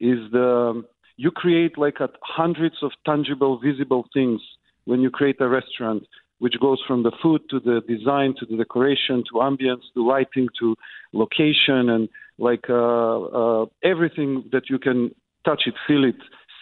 is 0.00 0.18
the 0.32 0.82
you 1.16 1.30
create 1.30 1.78
like 1.78 2.00
a, 2.00 2.08
hundreds 2.22 2.76
of 2.82 2.90
tangible, 3.06 3.60
visible 3.60 4.06
things 4.12 4.40
when 4.84 5.00
you 5.00 5.10
create 5.10 5.40
a 5.40 5.48
restaurant, 5.48 6.02
which 6.38 6.54
goes 6.60 6.82
from 6.86 7.04
the 7.04 7.12
food 7.22 7.42
to 7.50 7.60
the 7.60 7.80
design 7.86 8.34
to 8.40 8.46
the 8.46 8.56
decoration 8.56 9.22
to 9.30 9.34
ambience 9.34 9.82
to 9.94 10.06
lighting 10.06 10.48
to 10.58 10.74
location 11.12 11.88
and 11.88 12.08
like 12.38 12.64
uh, 12.68 13.20
uh, 13.20 13.66
everything 13.84 14.44
that 14.50 14.68
you 14.68 14.78
can 14.78 15.14
touch 15.44 15.62
it, 15.66 15.74
feel 15.86 16.04
it, 16.04 16.16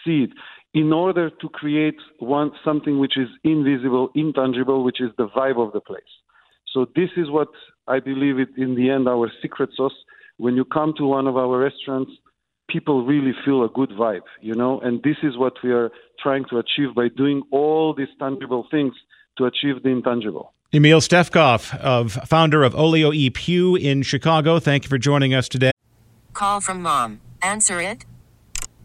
see 0.04 0.24
it 0.24 0.30
in 0.74 0.92
order 0.92 1.30
to 1.30 1.48
create 1.50 1.96
one 2.18 2.50
something 2.64 2.98
which 2.98 3.16
is 3.16 3.28
invisible, 3.44 4.10
intangible, 4.14 4.82
which 4.84 5.00
is 5.00 5.10
the 5.18 5.28
vibe 5.28 5.64
of 5.64 5.72
the 5.72 5.80
place. 5.80 6.00
So 6.72 6.86
this 6.96 7.10
is 7.16 7.30
what 7.30 7.48
I 7.86 8.00
believe 8.00 8.38
it 8.38 8.48
in 8.56 8.74
the 8.74 8.88
end 8.90 9.08
our 9.08 9.30
secret 9.42 9.70
sauce. 9.76 9.92
When 10.38 10.56
you 10.56 10.64
come 10.64 10.94
to 10.96 11.04
one 11.04 11.26
of 11.26 11.36
our 11.36 11.58
restaurants, 11.58 12.10
people 12.70 13.04
really 13.04 13.32
feel 13.44 13.64
a 13.64 13.68
good 13.68 13.90
vibe, 13.90 14.22
you 14.40 14.54
know, 14.54 14.80
and 14.80 15.02
this 15.02 15.16
is 15.22 15.36
what 15.36 15.52
we 15.62 15.72
are 15.72 15.90
trying 16.18 16.44
to 16.48 16.56
achieve 16.58 16.94
by 16.94 17.08
doing 17.08 17.42
all 17.50 17.94
these 17.94 18.08
tangible 18.18 18.66
things 18.70 18.94
to 19.36 19.44
achieve 19.44 19.82
the 19.82 19.90
intangible. 19.90 20.54
Emil 20.72 21.00
Stefkov, 21.00 21.74
of 21.80 22.12
founder 22.26 22.64
of 22.64 22.74
Olio 22.74 23.12
E 23.12 23.28
Più 23.28 23.78
in 23.78 24.02
Chicago, 24.02 24.58
thank 24.58 24.84
you 24.84 24.88
for 24.88 24.96
joining 24.96 25.34
us 25.34 25.48
today. 25.50 25.70
Call 26.32 26.62
from 26.62 26.80
mom. 26.80 27.20
Answer 27.42 27.78
it. 27.82 28.06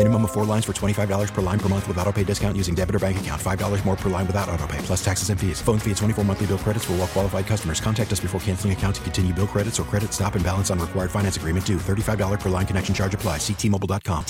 Minimum 0.00 0.24
of 0.24 0.30
four 0.30 0.46
lines 0.46 0.64
for 0.64 0.72
$25 0.72 1.28
per 1.34 1.42
line 1.42 1.58
per 1.58 1.68
month 1.68 1.86
with 1.86 1.98
auto 1.98 2.10
pay 2.10 2.24
discount 2.24 2.56
using 2.56 2.74
debit 2.74 2.94
or 2.94 2.98
bank 2.98 3.20
account. 3.20 3.38
$5 3.38 3.84
more 3.84 3.96
per 3.96 4.08
line 4.08 4.26
without 4.26 4.48
auto 4.48 4.66
pay, 4.66 4.78
plus 4.78 5.04
taxes 5.04 5.28
and 5.28 5.38
fees. 5.38 5.60
Phone 5.60 5.78
fee 5.78 5.90
at 5.90 5.98
24 5.98 6.24
monthly 6.24 6.46
bill 6.46 6.56
credits 6.56 6.86
for 6.86 6.92
all 6.92 7.00
well 7.00 7.06
qualified 7.06 7.46
customers. 7.46 7.82
Contact 7.82 8.10
us 8.10 8.18
before 8.18 8.40
canceling 8.40 8.72
account 8.72 8.96
to 8.96 9.02
continue 9.02 9.34
bill 9.34 9.46
credits 9.46 9.78
or 9.78 9.82
credit 9.82 10.14
stop 10.14 10.36
and 10.36 10.42
balance 10.42 10.70
on 10.70 10.78
required 10.78 11.10
finance 11.10 11.36
agreement 11.36 11.66
due. 11.66 11.76
$35 11.76 12.40
per 12.40 12.48
line 12.48 12.64
connection 12.64 12.94
charge 12.94 13.12
apply. 13.12 13.36
See 13.36 13.52
T-Mobile.com. 13.52 14.24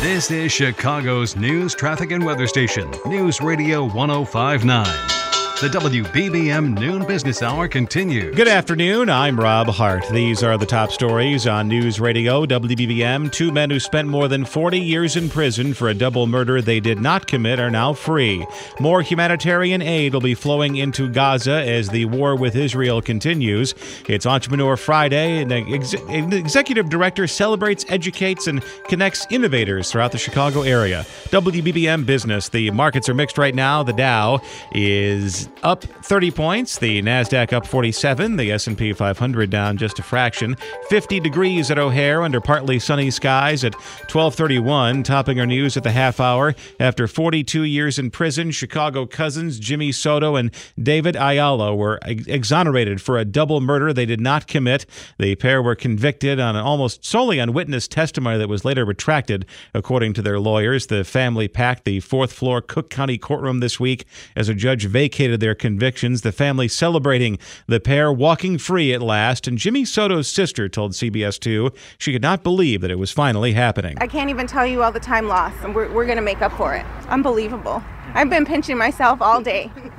This 0.00 0.30
is 0.30 0.50
Chicago's 0.50 1.36
news, 1.36 1.74
traffic, 1.74 2.12
and 2.12 2.24
weather 2.24 2.46
station. 2.46 2.90
News 3.04 3.42
Radio 3.42 3.84
1059. 3.84 5.21
The 5.62 5.68
WBBM 5.68 6.76
Noon 6.76 7.06
Business 7.06 7.40
Hour 7.40 7.68
continues. 7.68 8.34
Good 8.34 8.48
afternoon. 8.48 9.08
I'm 9.08 9.38
Rob 9.38 9.68
Hart. 9.68 10.04
These 10.10 10.42
are 10.42 10.58
the 10.58 10.66
top 10.66 10.90
stories 10.90 11.46
on 11.46 11.68
News 11.68 12.00
Radio 12.00 12.44
WBBM. 12.44 13.30
Two 13.30 13.52
men 13.52 13.70
who 13.70 13.78
spent 13.78 14.08
more 14.08 14.26
than 14.26 14.44
40 14.44 14.80
years 14.80 15.14
in 15.14 15.28
prison 15.28 15.72
for 15.72 15.88
a 15.88 15.94
double 15.94 16.26
murder 16.26 16.60
they 16.60 16.80
did 16.80 17.00
not 17.00 17.28
commit 17.28 17.60
are 17.60 17.70
now 17.70 17.92
free. 17.92 18.44
More 18.80 19.02
humanitarian 19.02 19.82
aid 19.82 20.14
will 20.14 20.20
be 20.20 20.34
flowing 20.34 20.74
into 20.74 21.08
Gaza 21.08 21.62
as 21.62 21.90
the 21.90 22.06
war 22.06 22.34
with 22.34 22.56
Israel 22.56 23.00
continues. 23.00 23.76
It's 24.08 24.26
Entrepreneur 24.26 24.76
Friday, 24.76 25.42
and 25.42 25.48
the 25.52 25.74
ex- 25.74 25.94
an 25.94 26.32
executive 26.32 26.88
director 26.90 27.28
celebrates, 27.28 27.84
educates, 27.88 28.48
and 28.48 28.64
connects 28.88 29.28
innovators 29.30 29.92
throughout 29.92 30.10
the 30.10 30.18
Chicago 30.18 30.62
area. 30.62 31.06
WBBM 31.26 32.04
Business. 32.04 32.48
The 32.48 32.72
markets 32.72 33.08
are 33.08 33.14
mixed 33.14 33.38
right 33.38 33.54
now. 33.54 33.84
The 33.84 33.92
Dow 33.92 34.40
is 34.72 35.48
up 35.62 35.84
30 35.84 36.30
points, 36.32 36.78
the 36.78 37.00
Nasdaq 37.02 37.52
up 37.52 37.66
47, 37.66 38.36
the 38.36 38.50
S&P 38.50 38.92
500 38.92 39.48
down 39.48 39.76
just 39.76 39.98
a 39.98 40.02
fraction. 40.02 40.56
50 40.88 41.20
degrees 41.20 41.70
at 41.70 41.78
O'Hare 41.78 42.22
under 42.22 42.40
partly 42.40 42.78
sunny 42.78 43.10
skies 43.10 43.64
at 43.64 43.74
12:31, 44.08 45.04
topping 45.04 45.38
our 45.38 45.46
news 45.46 45.76
at 45.76 45.84
the 45.84 45.92
half 45.92 46.20
hour. 46.20 46.54
After 46.80 47.06
42 47.06 47.62
years 47.62 47.98
in 47.98 48.10
prison, 48.10 48.50
Chicago 48.50 49.06
cousins 49.06 49.58
Jimmy 49.58 49.92
Soto 49.92 50.36
and 50.36 50.50
David 50.80 51.16
Ayala 51.16 51.74
were 51.74 51.98
ex- 52.02 52.26
exonerated 52.26 53.00
for 53.00 53.18
a 53.18 53.24
double 53.24 53.60
murder 53.60 53.92
they 53.92 54.06
did 54.06 54.20
not 54.20 54.46
commit. 54.46 54.84
The 55.18 55.36
pair 55.36 55.62
were 55.62 55.76
convicted 55.76 56.40
on 56.40 56.56
almost 56.56 57.04
solely 57.04 57.40
on 57.40 57.52
witness 57.52 57.86
testimony 57.86 58.38
that 58.38 58.48
was 58.48 58.64
later 58.64 58.84
retracted, 58.84 59.46
according 59.74 60.14
to 60.14 60.22
their 60.22 60.40
lawyers. 60.40 60.86
The 60.86 61.04
family 61.04 61.48
packed 61.48 61.84
the 61.84 62.00
fourth 62.00 62.32
floor 62.32 62.60
Cook 62.60 62.90
County 62.90 63.18
courtroom 63.18 63.60
this 63.60 63.78
week 63.78 64.06
as 64.34 64.48
a 64.48 64.54
judge 64.54 64.86
vacated 64.86 65.31
their 65.36 65.54
convictions. 65.54 66.22
The 66.22 66.32
family 66.32 66.68
celebrating 66.68 67.38
the 67.66 67.80
pair 67.80 68.12
walking 68.12 68.58
free 68.58 68.92
at 68.92 69.02
last. 69.02 69.46
And 69.46 69.58
Jimmy 69.58 69.84
Soto's 69.84 70.28
sister 70.28 70.68
told 70.68 70.92
CBS 70.92 71.38
2 71.38 71.70
she 71.98 72.12
could 72.12 72.22
not 72.22 72.42
believe 72.42 72.80
that 72.80 72.90
it 72.90 72.98
was 72.98 73.10
finally 73.10 73.52
happening. 73.52 73.96
I 74.00 74.06
can't 74.06 74.30
even 74.30 74.46
tell 74.46 74.66
you 74.66 74.82
all 74.82 74.92
the 74.92 75.00
time 75.00 75.28
lost, 75.28 75.56
and 75.62 75.74
we're, 75.74 75.92
we're 75.92 76.06
going 76.06 76.16
to 76.16 76.22
make 76.22 76.42
up 76.42 76.52
for 76.52 76.74
it. 76.74 76.84
Unbelievable. 77.08 77.82
I've 78.14 78.30
been 78.30 78.44
pinching 78.44 78.76
myself 78.76 79.22
all 79.22 79.40
day. 79.40 79.70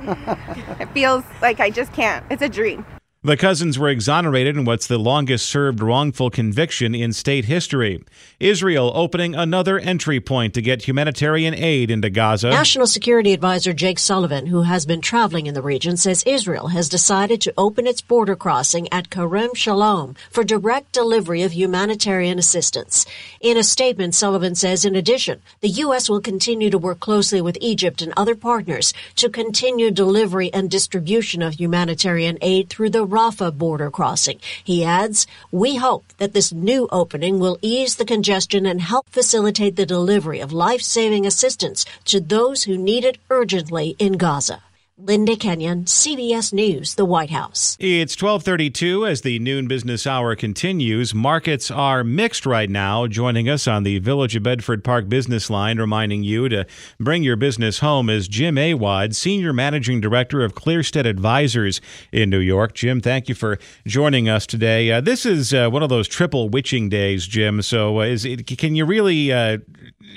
it 0.80 0.88
feels 0.92 1.24
like 1.42 1.60
I 1.60 1.70
just 1.70 1.92
can't. 1.92 2.24
It's 2.30 2.42
a 2.42 2.48
dream. 2.48 2.84
The 3.26 3.38
cousins 3.38 3.78
were 3.78 3.88
exonerated 3.88 4.54
in 4.54 4.66
what's 4.66 4.86
the 4.86 4.98
longest 4.98 5.46
served 5.46 5.80
wrongful 5.80 6.28
conviction 6.28 6.94
in 6.94 7.14
state 7.14 7.46
history. 7.46 8.04
Israel 8.38 8.92
opening 8.94 9.34
another 9.34 9.78
entry 9.78 10.20
point 10.20 10.52
to 10.52 10.60
get 10.60 10.86
humanitarian 10.86 11.54
aid 11.54 11.90
into 11.90 12.10
Gaza. 12.10 12.50
National 12.50 12.86
Security 12.86 13.32
Advisor 13.32 13.72
Jake 13.72 13.98
Sullivan, 13.98 14.44
who 14.44 14.60
has 14.64 14.84
been 14.84 15.00
traveling 15.00 15.46
in 15.46 15.54
the 15.54 15.62
region, 15.62 15.96
says 15.96 16.22
Israel 16.26 16.68
has 16.68 16.90
decided 16.90 17.40
to 17.40 17.54
open 17.56 17.86
its 17.86 18.02
border 18.02 18.36
crossing 18.36 18.92
at 18.92 19.08
Kerem 19.08 19.56
Shalom 19.56 20.16
for 20.30 20.44
direct 20.44 20.92
delivery 20.92 21.40
of 21.40 21.54
humanitarian 21.54 22.38
assistance. 22.38 23.06
In 23.40 23.56
a 23.56 23.62
statement, 23.62 24.14
Sullivan 24.14 24.54
says, 24.54 24.84
in 24.84 24.94
addition, 24.94 25.40
the 25.62 25.68
U.S. 25.68 26.10
will 26.10 26.20
continue 26.20 26.68
to 26.68 26.76
work 26.76 27.00
closely 27.00 27.40
with 27.40 27.56
Egypt 27.62 28.02
and 28.02 28.12
other 28.18 28.34
partners 28.34 28.92
to 29.16 29.30
continue 29.30 29.90
delivery 29.90 30.52
and 30.52 30.70
distribution 30.70 31.40
of 31.40 31.54
humanitarian 31.54 32.36
aid 32.42 32.68
through 32.68 32.90
the 32.90 33.13
Rafah 33.14 33.56
border 33.56 33.90
crossing. 33.90 34.40
He 34.64 34.84
adds, 34.84 35.26
We 35.52 35.76
hope 35.76 36.04
that 36.18 36.32
this 36.32 36.52
new 36.52 36.88
opening 36.90 37.38
will 37.38 37.58
ease 37.62 37.94
the 37.94 38.04
congestion 38.04 38.66
and 38.66 38.80
help 38.80 39.08
facilitate 39.08 39.76
the 39.76 39.86
delivery 39.86 40.40
of 40.40 40.52
life 40.52 40.82
saving 40.82 41.24
assistance 41.24 41.84
to 42.06 42.20
those 42.20 42.64
who 42.64 42.76
need 42.76 43.04
it 43.04 43.18
urgently 43.30 43.94
in 43.98 44.14
Gaza. 44.14 44.62
Linda 44.96 45.34
Kenyon, 45.34 45.86
CBS 45.86 46.52
News, 46.52 46.94
the 46.94 47.04
White 47.04 47.30
House. 47.30 47.76
It's 47.80 48.14
1232 48.14 49.04
as 49.04 49.22
the 49.22 49.40
noon 49.40 49.66
business 49.66 50.06
hour 50.06 50.36
continues. 50.36 51.12
Markets 51.12 51.68
are 51.68 52.04
mixed 52.04 52.46
right 52.46 52.70
now. 52.70 53.08
Joining 53.08 53.48
us 53.48 53.66
on 53.66 53.82
the 53.82 53.98
Village 53.98 54.36
of 54.36 54.44
Bedford 54.44 54.84
Park 54.84 55.08
business 55.08 55.50
line, 55.50 55.80
reminding 55.80 56.22
you 56.22 56.48
to 56.48 56.64
bring 57.00 57.24
your 57.24 57.34
business 57.34 57.80
home 57.80 58.08
is 58.08 58.28
Jim 58.28 58.56
Awad, 58.56 59.16
Senior 59.16 59.52
Managing 59.52 60.00
Director 60.00 60.44
of 60.44 60.54
Clearstead 60.54 61.06
Advisors 61.06 61.80
in 62.12 62.30
New 62.30 62.38
York. 62.38 62.72
Jim, 62.74 63.00
thank 63.00 63.28
you 63.28 63.34
for 63.34 63.58
joining 63.88 64.28
us 64.28 64.46
today. 64.46 64.92
Uh, 64.92 65.00
this 65.00 65.26
is 65.26 65.52
uh, 65.52 65.68
one 65.70 65.82
of 65.82 65.88
those 65.88 66.06
triple 66.06 66.48
witching 66.48 66.88
days, 66.88 67.26
Jim. 67.26 67.62
So, 67.62 67.98
uh, 67.98 68.04
is 68.04 68.24
it, 68.24 68.46
can 68.46 68.76
you 68.76 68.84
really, 68.84 69.32
uh, 69.32 69.58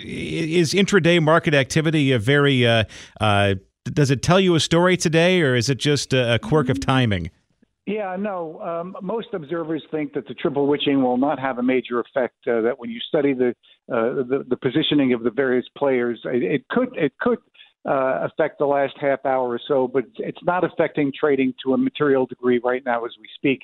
is 0.03 0.73
intraday 0.73 1.19
market 1.19 1.55
activity 1.55 2.11
a 2.11 2.19
very 2.19 2.67
uh, 2.67 2.83
uh, 3.19 3.55
does 3.93 4.11
it 4.11 4.21
tell 4.21 4.39
you 4.39 4.55
a 4.55 4.59
story 4.59 4.97
today, 4.97 5.41
or 5.41 5.55
is 5.55 5.69
it 5.69 5.77
just 5.77 6.13
a 6.13 6.39
quirk 6.41 6.69
of 6.69 6.79
timing? 6.79 7.31
Yeah, 7.87 8.17
no. 8.19 8.59
Um, 8.61 8.97
most 9.01 9.29
observers 9.33 9.81
think 9.91 10.13
that 10.13 10.27
the 10.27 10.33
triple 10.33 10.67
witching 10.67 11.01
will 11.01 11.17
not 11.17 11.39
have 11.39 11.57
a 11.57 11.63
major 11.63 12.01
effect. 12.01 12.35
Uh, 12.45 12.59
that 12.61 12.77
when 12.77 12.89
you 12.89 12.99
study 12.99 13.33
the, 13.33 13.55
uh, 13.89 14.23
the, 14.27 14.45
the 14.49 14.57
positioning 14.57 15.13
of 15.13 15.23
the 15.23 15.31
various 15.31 15.65
players, 15.77 16.19
it, 16.25 16.43
it 16.43 16.67
could 16.67 16.89
it 16.97 17.13
could 17.21 17.39
uh, 17.87 18.27
affect 18.27 18.59
the 18.59 18.65
last 18.65 18.93
half 18.99 19.25
hour 19.25 19.47
or 19.47 19.59
so, 19.65 19.87
but 19.87 20.03
it's 20.17 20.43
not 20.43 20.65
affecting 20.65 21.13
trading 21.17 21.53
to 21.63 21.73
a 21.73 21.77
material 21.77 22.25
degree 22.25 22.59
right 22.61 22.83
now 22.85 23.05
as 23.05 23.11
we 23.21 23.27
speak. 23.35 23.61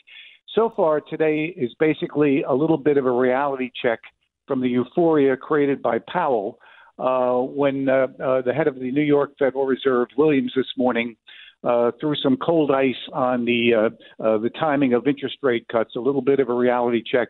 So 0.55 0.71
far, 0.73 1.01
today 1.01 1.53
is 1.57 1.73
basically 1.77 2.43
a 2.43 2.53
little 2.53 2.77
bit 2.77 2.95
of 2.95 3.05
a 3.05 3.11
reality 3.11 3.71
check 3.81 3.99
from 4.47 4.61
the 4.61 4.69
euphoria 4.69 5.35
created 5.35 5.81
by 5.81 5.99
Powell 5.99 6.59
uh, 6.99 7.37
when 7.39 7.89
uh, 7.89 8.07
uh, 8.23 8.41
the 8.41 8.53
head 8.53 8.67
of 8.67 8.75
the 8.75 8.91
New 8.91 9.01
York 9.01 9.31
Federal 9.39 9.65
Reserve, 9.65 10.07
Williams, 10.17 10.53
this 10.55 10.67
morning 10.77 11.15
uh, 11.63 11.91
threw 11.99 12.15
some 12.15 12.37
cold 12.37 12.71
ice 12.71 12.95
on 13.13 13.45
the 13.45 13.73
uh, 13.73 14.23
uh, 14.23 14.37
the 14.37 14.49
timing 14.49 14.93
of 14.93 15.07
interest 15.07 15.37
rate 15.41 15.65
cuts. 15.71 15.95
A 15.95 15.99
little 15.99 16.21
bit 16.21 16.39
of 16.39 16.49
a 16.49 16.53
reality 16.53 17.01
check, 17.03 17.29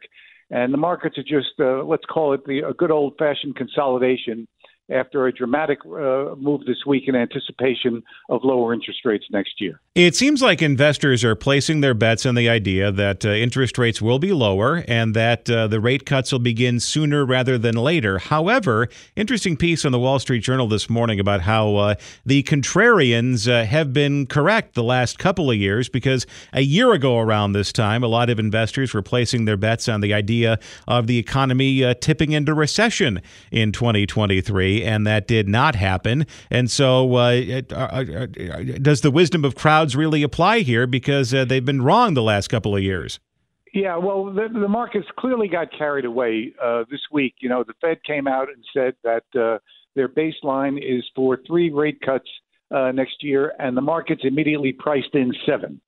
and 0.50 0.74
the 0.74 0.78
markets 0.78 1.18
are 1.18 1.24
just 1.24 1.54
let's 1.88 2.06
call 2.06 2.34
it 2.34 2.46
the 2.46 2.60
a 2.60 2.74
good 2.74 2.92
old 2.92 3.14
fashioned 3.18 3.56
consolidation 3.56 4.48
after 4.94 5.28
a 5.28 5.34
dramatic 5.34 5.80
uh, 5.86 6.36
move 6.38 6.66
this 6.66 6.86
week 6.86 7.04
in 7.08 7.16
anticipation 7.16 8.04
of 8.30 8.42
lower 8.44 8.74
interest 8.74 9.00
rates 9.06 9.26
next 9.32 9.60
year. 9.60 9.80
It 9.96 10.16
seems 10.16 10.42
like 10.42 10.62
investors 10.62 11.24
are 11.24 11.36
placing 11.36 11.82
their 11.82 11.94
bets 11.94 12.26
on 12.26 12.36
the 12.36 12.50
idea 12.50 12.92
that 12.92 13.26
uh, 13.26 13.30
interest 13.30 13.78
rates 13.78 14.02
will 14.02 14.20
be 14.20 14.32
lower 14.32 14.84
and 14.88 15.16
that 15.16 15.50
uh, 15.50 15.68
the 15.68 15.80
rate 15.80 16.06
cuts 16.06 16.32
will 16.32 16.40
begin 16.40 16.80
sooner 16.80 17.26
rather 17.26 17.58
than 17.58 17.76
later. 17.76 18.20
However, 18.20 18.88
interesting 19.16 19.58
piece 19.58 19.86
on 19.86 19.92
the 19.92 20.00
Wall 20.00 20.20
Street 20.20 20.40
Journal 20.42 20.68
this 20.68 20.90
morning 20.90 21.20
about 21.20 21.42
how 21.42 21.76
uh, 21.76 21.96
the 22.26 22.44
contrarians 22.44 23.52
uh, 23.52 23.66
have 23.66 23.94
been 23.94 24.26
correct 24.26 24.76
the 24.76 24.84
last 24.84 25.20
couple 25.20 25.50
of 25.50 25.58
years 25.58 25.90
because 25.90 26.26
a 26.54 26.62
year 26.62 26.94
ago 26.94 27.20
around 27.20 27.54
this 27.54 27.72
time, 27.72 28.04
a 28.04 28.08
lot 28.08 28.30
of 28.30 28.40
investors 28.40 28.94
were 28.94 29.02
placing 29.02 29.46
their 29.46 29.58
bets 29.58 29.88
on 29.88 30.02
the 30.02 30.14
idea 30.14 30.60
of 30.88 31.08
the 31.08 31.18
economy 31.18 31.84
uh, 31.84 31.94
tipping 31.96 32.32
into 32.32 32.54
recession 32.54 33.22
in 33.52 33.72
2023, 33.72 34.83
and 34.84 35.08
that 35.08 35.28
did 35.28 35.48
not 35.48 35.76
happen. 35.76 36.26
And 36.50 36.70
so, 36.70 37.16
uh, 37.16 37.62
uh, 37.72 37.76
uh, 37.76 38.26
does 38.82 39.02
the 39.02 39.12
wisdom 39.12 39.46
of 39.46 39.56
crowds 39.56 39.96
really 39.96 40.24
apply 40.24 40.60
here 40.60 40.86
because 40.88 41.32
they've 41.32 41.66
been 41.66 41.82
wrong 41.82 42.14
the 42.14 42.24
last 42.24 42.50
couple 42.50 42.76
of 42.76 42.84
years? 42.84 43.20
Yeah, 43.74 43.98
well, 43.98 44.26
the, 44.26 44.48
the 44.54 44.68
markets 44.68 45.08
clearly 45.18 45.48
got 45.48 45.70
carried 45.76 46.06
away 46.06 46.54
uh, 46.64 46.84
this 46.92 47.02
week. 47.12 47.36
You 47.40 47.50
know, 47.50 47.64
the 47.64 47.74
Fed 47.82 48.04
came 48.04 48.28
out 48.28 48.48
and 48.50 48.64
said 48.72 48.94
that 49.04 49.24
uh, 49.40 49.58
their 49.96 50.08
baseline 50.08 50.78
is 50.78 51.04
for 51.16 51.40
three 51.48 51.72
rate 51.72 52.00
cuts 52.06 52.30
uh, 52.70 52.92
next 52.92 53.24
year, 53.24 53.54
and 53.58 53.76
the 53.76 53.82
markets 53.82 54.22
immediately 54.24 54.74
priced 54.74 55.16
in 55.16 55.34
seven. 55.48 55.82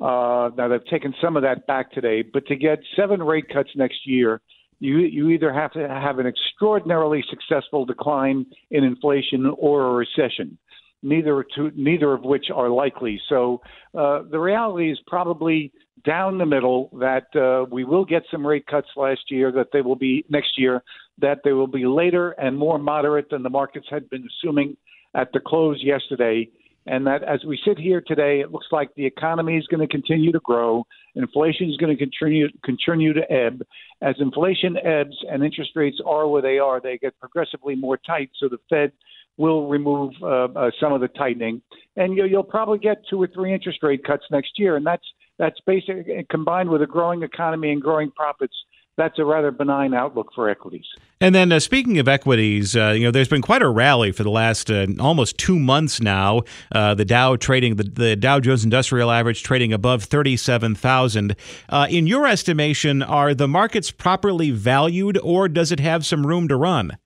Uh, 0.00 0.50
now 0.56 0.68
they've 0.68 0.86
taken 0.86 1.12
some 1.20 1.36
of 1.36 1.42
that 1.42 1.66
back 1.66 1.92
today, 1.92 2.22
but 2.22 2.46
to 2.46 2.56
get 2.56 2.78
seven 2.96 3.22
rate 3.22 3.48
cuts 3.52 3.70
next 3.74 4.06
year, 4.06 4.40
you 4.80 4.98
you 4.98 5.30
either 5.30 5.52
have 5.52 5.72
to 5.72 5.88
have 5.88 6.18
an 6.18 6.26
extraordinarily 6.26 7.24
successful 7.30 7.84
decline 7.84 8.46
in 8.70 8.84
inflation 8.84 9.52
or 9.58 9.86
a 9.86 9.92
recession 9.92 10.58
neither 11.02 11.44
to 11.54 11.70
neither 11.74 12.12
of 12.12 12.22
which 12.22 12.46
are 12.54 12.68
likely. 12.68 13.20
So 13.28 13.60
uh, 13.96 14.22
the 14.30 14.38
reality 14.38 14.90
is 14.90 14.98
probably 15.06 15.72
down 16.04 16.38
the 16.38 16.46
middle 16.46 16.90
that 17.00 17.26
uh, 17.36 17.66
we 17.70 17.84
will 17.84 18.04
get 18.04 18.22
some 18.30 18.46
rate 18.46 18.66
cuts 18.66 18.88
last 18.96 19.30
year, 19.30 19.52
that 19.52 19.68
they 19.72 19.80
will 19.80 19.96
be 19.96 20.24
next 20.28 20.58
year, 20.58 20.82
that 21.18 21.40
they 21.44 21.52
will 21.52 21.66
be 21.66 21.86
later 21.86 22.30
and 22.32 22.56
more 22.56 22.78
moderate 22.78 23.30
than 23.30 23.42
the 23.42 23.50
markets 23.50 23.86
had 23.90 24.08
been 24.10 24.26
assuming 24.26 24.76
at 25.14 25.32
the 25.32 25.40
close 25.40 25.80
yesterday. 25.82 26.48
And 26.90 27.06
that 27.06 27.22
as 27.22 27.44
we 27.44 27.60
sit 27.66 27.78
here 27.78 28.00
today, 28.00 28.40
it 28.40 28.50
looks 28.50 28.68
like 28.72 28.88
the 28.94 29.04
economy 29.04 29.58
is 29.58 29.66
going 29.66 29.86
to 29.86 29.86
continue 29.86 30.32
to 30.32 30.40
grow. 30.40 30.86
Inflation 31.14 31.68
is 31.68 31.76
going 31.76 31.94
to 31.94 31.98
continue 31.98 32.48
continue 32.64 33.12
to 33.12 33.30
ebb. 33.30 33.62
As 34.00 34.14
inflation 34.20 34.78
ebbs 34.78 35.16
and 35.30 35.44
interest 35.44 35.72
rates 35.74 36.00
are 36.06 36.26
where 36.26 36.40
they 36.40 36.58
are, 36.58 36.80
they 36.80 36.96
get 36.96 37.18
progressively 37.20 37.74
more 37.74 37.98
tight. 37.98 38.30
So 38.38 38.48
the 38.48 38.58
Fed 38.70 38.92
will 39.36 39.68
remove 39.68 40.14
uh, 40.22 40.48
uh, 40.56 40.70
some 40.80 40.92
of 40.94 41.00
the 41.00 41.08
tightening, 41.08 41.60
and 41.96 42.16
you, 42.16 42.24
you'll 42.24 42.42
probably 42.42 42.78
get 42.78 43.02
two 43.08 43.22
or 43.22 43.28
three 43.28 43.52
interest 43.52 43.82
rate 43.82 44.02
cuts 44.02 44.24
next 44.30 44.52
year, 44.58 44.76
and 44.76 44.86
that's 44.86 45.04
that's 45.38 45.60
basically 45.66 46.26
combined 46.30 46.70
with 46.70 46.82
a 46.82 46.86
growing 46.86 47.22
economy 47.22 47.70
and 47.70 47.82
growing 47.82 48.10
profits. 48.12 48.54
That's 48.98 49.16
a 49.20 49.24
rather 49.24 49.52
benign 49.52 49.94
outlook 49.94 50.32
for 50.34 50.50
equities. 50.50 50.84
And 51.20 51.32
then, 51.32 51.52
uh, 51.52 51.60
speaking 51.60 51.98
of 52.00 52.08
equities, 52.08 52.76
uh, 52.76 52.90
you 52.96 53.04
know, 53.04 53.12
there's 53.12 53.28
been 53.28 53.42
quite 53.42 53.62
a 53.62 53.68
rally 53.68 54.10
for 54.10 54.24
the 54.24 54.30
last 54.30 54.72
uh, 54.72 54.88
almost 54.98 55.38
two 55.38 55.56
months 55.56 56.00
now. 56.00 56.42
Uh, 56.72 56.94
the 56.94 57.04
Dow 57.04 57.36
trading, 57.36 57.76
the, 57.76 57.84
the, 57.84 58.16
Dow 58.16 58.40
Jones 58.40 58.64
Industrial 58.64 59.08
Average 59.08 59.44
trading 59.44 59.72
above 59.72 60.02
thirty-seven 60.02 60.74
thousand. 60.74 61.36
Uh, 61.68 61.86
in 61.88 62.08
your 62.08 62.26
estimation, 62.26 63.00
are 63.00 63.34
the 63.34 63.46
markets 63.46 63.92
properly 63.92 64.50
valued, 64.50 65.16
or 65.22 65.48
does 65.48 65.70
it 65.70 65.78
have 65.78 66.04
some 66.04 66.26
room 66.26 66.48
to 66.48 66.56
run? 66.56 66.98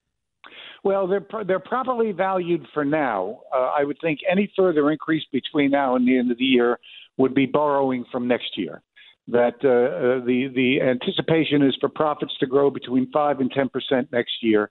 Well, 0.83 1.07
they're 1.07 1.25
they're 1.45 1.59
properly 1.59 2.11
valued 2.11 2.65
for 2.73 2.83
now. 2.83 3.41
Uh, 3.55 3.71
I 3.77 3.83
would 3.83 3.97
think 4.01 4.19
any 4.29 4.51
further 4.57 4.89
increase 4.89 5.23
between 5.31 5.69
now 5.69 5.95
and 5.95 6.07
the 6.07 6.17
end 6.17 6.31
of 6.31 6.39
the 6.39 6.43
year 6.43 6.79
would 7.17 7.35
be 7.35 7.45
borrowing 7.45 8.03
from 8.11 8.27
next 8.27 8.57
year. 8.57 8.81
That 9.27 9.55
uh, 9.63 10.19
uh, 10.19 10.25
the 10.25 10.49
the 10.53 10.81
anticipation 10.81 11.61
is 11.61 11.75
for 11.79 11.87
profits 11.87 12.33
to 12.39 12.45
grow 12.45 12.69
between 12.69 13.09
five 13.11 13.39
and 13.39 13.49
ten 13.49 13.69
percent 13.69 14.11
next 14.11 14.33
year, 14.41 14.69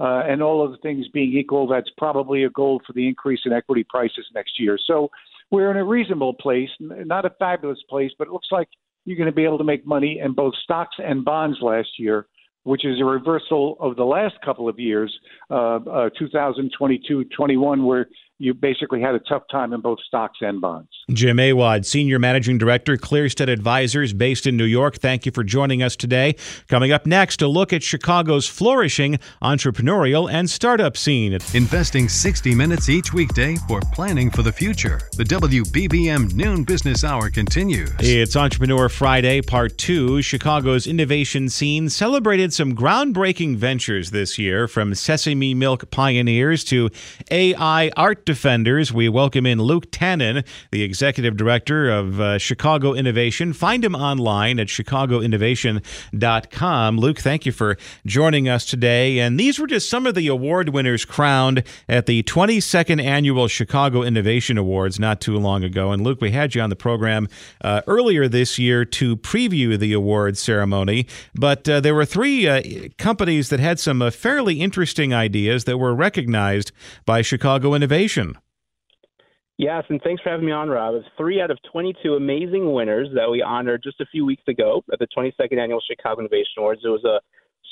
uh, 0.00 0.22
and 0.26 0.42
all 0.42 0.64
of 0.64 0.72
the 0.72 0.78
things 0.78 1.06
being 1.08 1.32
equal, 1.32 1.68
that's 1.68 1.90
probably 1.96 2.42
a 2.42 2.50
goal 2.50 2.80
for 2.84 2.92
the 2.94 3.06
increase 3.06 3.40
in 3.44 3.52
equity 3.52 3.84
prices 3.88 4.26
next 4.34 4.58
year. 4.58 4.76
So 4.84 5.08
we're 5.52 5.70
in 5.70 5.76
a 5.76 5.84
reasonable 5.84 6.34
place, 6.34 6.70
not 6.80 7.24
a 7.24 7.30
fabulous 7.38 7.78
place, 7.88 8.10
but 8.18 8.26
it 8.26 8.32
looks 8.32 8.48
like 8.50 8.68
you're 9.04 9.16
going 9.16 9.30
to 9.30 9.34
be 9.34 9.44
able 9.44 9.58
to 9.58 9.64
make 9.64 9.86
money 9.86 10.20
in 10.24 10.32
both 10.32 10.54
stocks 10.64 10.96
and 10.98 11.24
bonds 11.24 11.58
last 11.60 11.90
year 11.98 12.26
which 12.64 12.84
is 12.84 13.00
a 13.00 13.04
reversal 13.04 13.76
of 13.80 13.96
the 13.96 14.04
last 14.04 14.34
couple 14.44 14.68
of 14.68 14.78
years, 14.78 15.12
uh, 15.50 15.76
uh, 15.76 16.10
2022 16.18 17.24
21, 17.24 17.84
where 17.84 18.06
you 18.38 18.54
basically 18.54 19.00
had 19.00 19.14
a 19.14 19.20
tough 19.20 19.44
time 19.50 19.72
in 19.72 19.80
both 19.80 19.98
stocks 20.06 20.38
and 20.40 20.60
bonds. 20.60 20.88
Jim 21.10 21.38
Awad, 21.38 21.86
Senior 21.86 22.18
Managing 22.18 22.58
Director, 22.58 22.96
Clearstead 22.96 23.48
Advisors, 23.48 24.12
based 24.12 24.46
in 24.46 24.56
New 24.56 24.64
York. 24.64 24.96
Thank 24.96 25.26
you 25.26 25.32
for 25.32 25.44
joining 25.44 25.82
us 25.82 25.94
today. 25.94 26.34
Coming 26.68 26.90
up 26.90 27.06
next, 27.06 27.42
a 27.42 27.46
look 27.46 27.72
at 27.72 27.82
Chicago's 27.82 28.48
flourishing 28.48 29.18
entrepreneurial 29.42 30.32
and 30.32 30.50
startup 30.50 30.96
scene. 30.96 31.34
Investing 31.54 32.08
60 32.08 32.54
minutes 32.54 32.88
each 32.88 33.12
weekday 33.12 33.56
for 33.68 33.80
planning 33.92 34.30
for 34.30 34.42
the 34.42 34.52
future. 34.52 35.00
The 35.16 35.24
WBBM 35.24 36.34
Noon 36.34 36.64
Business 36.64 37.04
Hour 37.04 37.30
continues. 37.30 37.92
It's 38.00 38.34
Entrepreneur 38.34 38.88
Friday, 38.88 39.42
Part 39.42 39.78
2. 39.78 40.22
Chicago's 40.22 40.86
innovation 40.86 41.48
scene 41.48 41.88
celebrated 41.88 42.52
some 42.52 42.74
groundbreaking 42.74 43.56
ventures 43.56 44.10
this 44.10 44.38
year, 44.38 44.66
from 44.66 44.94
sesame 44.94 45.54
milk 45.54 45.90
pioneers 45.90 46.64
to 46.64 46.90
AI 47.30 47.90
art 47.96 48.21
defenders. 48.24 48.92
We 48.92 49.08
welcome 49.08 49.46
in 49.46 49.60
Luke 49.60 49.90
Tanen, 49.90 50.46
the 50.70 50.82
executive 50.82 51.36
director 51.36 51.90
of 51.90 52.20
uh, 52.20 52.38
Chicago 52.38 52.94
Innovation. 52.94 53.52
Find 53.52 53.84
him 53.84 53.94
online 53.94 54.58
at 54.60 54.68
chicagoinnovation.com. 54.68 56.98
Luke, 56.98 57.18
thank 57.18 57.44
you 57.46 57.52
for 57.52 57.76
joining 58.06 58.48
us 58.48 58.64
today. 58.64 59.18
And 59.18 59.38
these 59.38 59.58
were 59.58 59.66
just 59.66 59.90
some 59.90 60.06
of 60.06 60.14
the 60.14 60.28
award 60.28 60.70
winners 60.70 61.04
crowned 61.04 61.62
at 61.88 62.06
the 62.06 62.22
22nd 62.22 63.02
annual 63.02 63.48
Chicago 63.48 64.02
Innovation 64.02 64.56
Awards 64.58 65.00
not 65.00 65.20
too 65.20 65.36
long 65.38 65.64
ago. 65.64 65.92
And 65.92 66.02
Luke, 66.02 66.20
we 66.20 66.30
had 66.30 66.54
you 66.54 66.62
on 66.62 66.70
the 66.70 66.76
program 66.76 67.28
uh, 67.60 67.82
earlier 67.86 68.28
this 68.28 68.58
year 68.58 68.84
to 68.84 69.16
preview 69.16 69.78
the 69.78 69.92
awards 69.92 70.40
ceremony, 70.40 71.06
but 71.34 71.68
uh, 71.68 71.80
there 71.80 71.94
were 71.94 72.04
three 72.04 72.48
uh, 72.48 72.62
companies 72.98 73.48
that 73.48 73.60
had 73.60 73.80
some 73.80 74.02
uh, 74.02 74.10
fairly 74.10 74.60
interesting 74.60 75.14
ideas 75.14 75.64
that 75.64 75.78
were 75.78 75.94
recognized 75.94 76.72
by 77.04 77.22
Chicago 77.22 77.74
Innovation. 77.74 78.11
Yes, 79.58 79.84
and 79.90 80.00
thanks 80.02 80.22
for 80.22 80.30
having 80.30 80.46
me 80.46 80.52
on, 80.52 80.68
Rob. 80.68 80.94
It's 80.94 81.06
three 81.16 81.40
out 81.40 81.50
of 81.50 81.58
22 81.70 82.14
amazing 82.14 82.72
winners 82.72 83.08
that 83.14 83.30
we 83.30 83.42
honored 83.42 83.82
just 83.82 84.00
a 84.00 84.06
few 84.06 84.24
weeks 84.24 84.42
ago 84.48 84.82
at 84.92 84.98
the 84.98 85.06
22nd 85.16 85.58
Annual 85.58 85.80
Chicago 85.88 86.20
Innovation 86.20 86.58
Awards. 86.58 86.80
It 86.84 86.88
was 86.88 87.04
a 87.04 87.20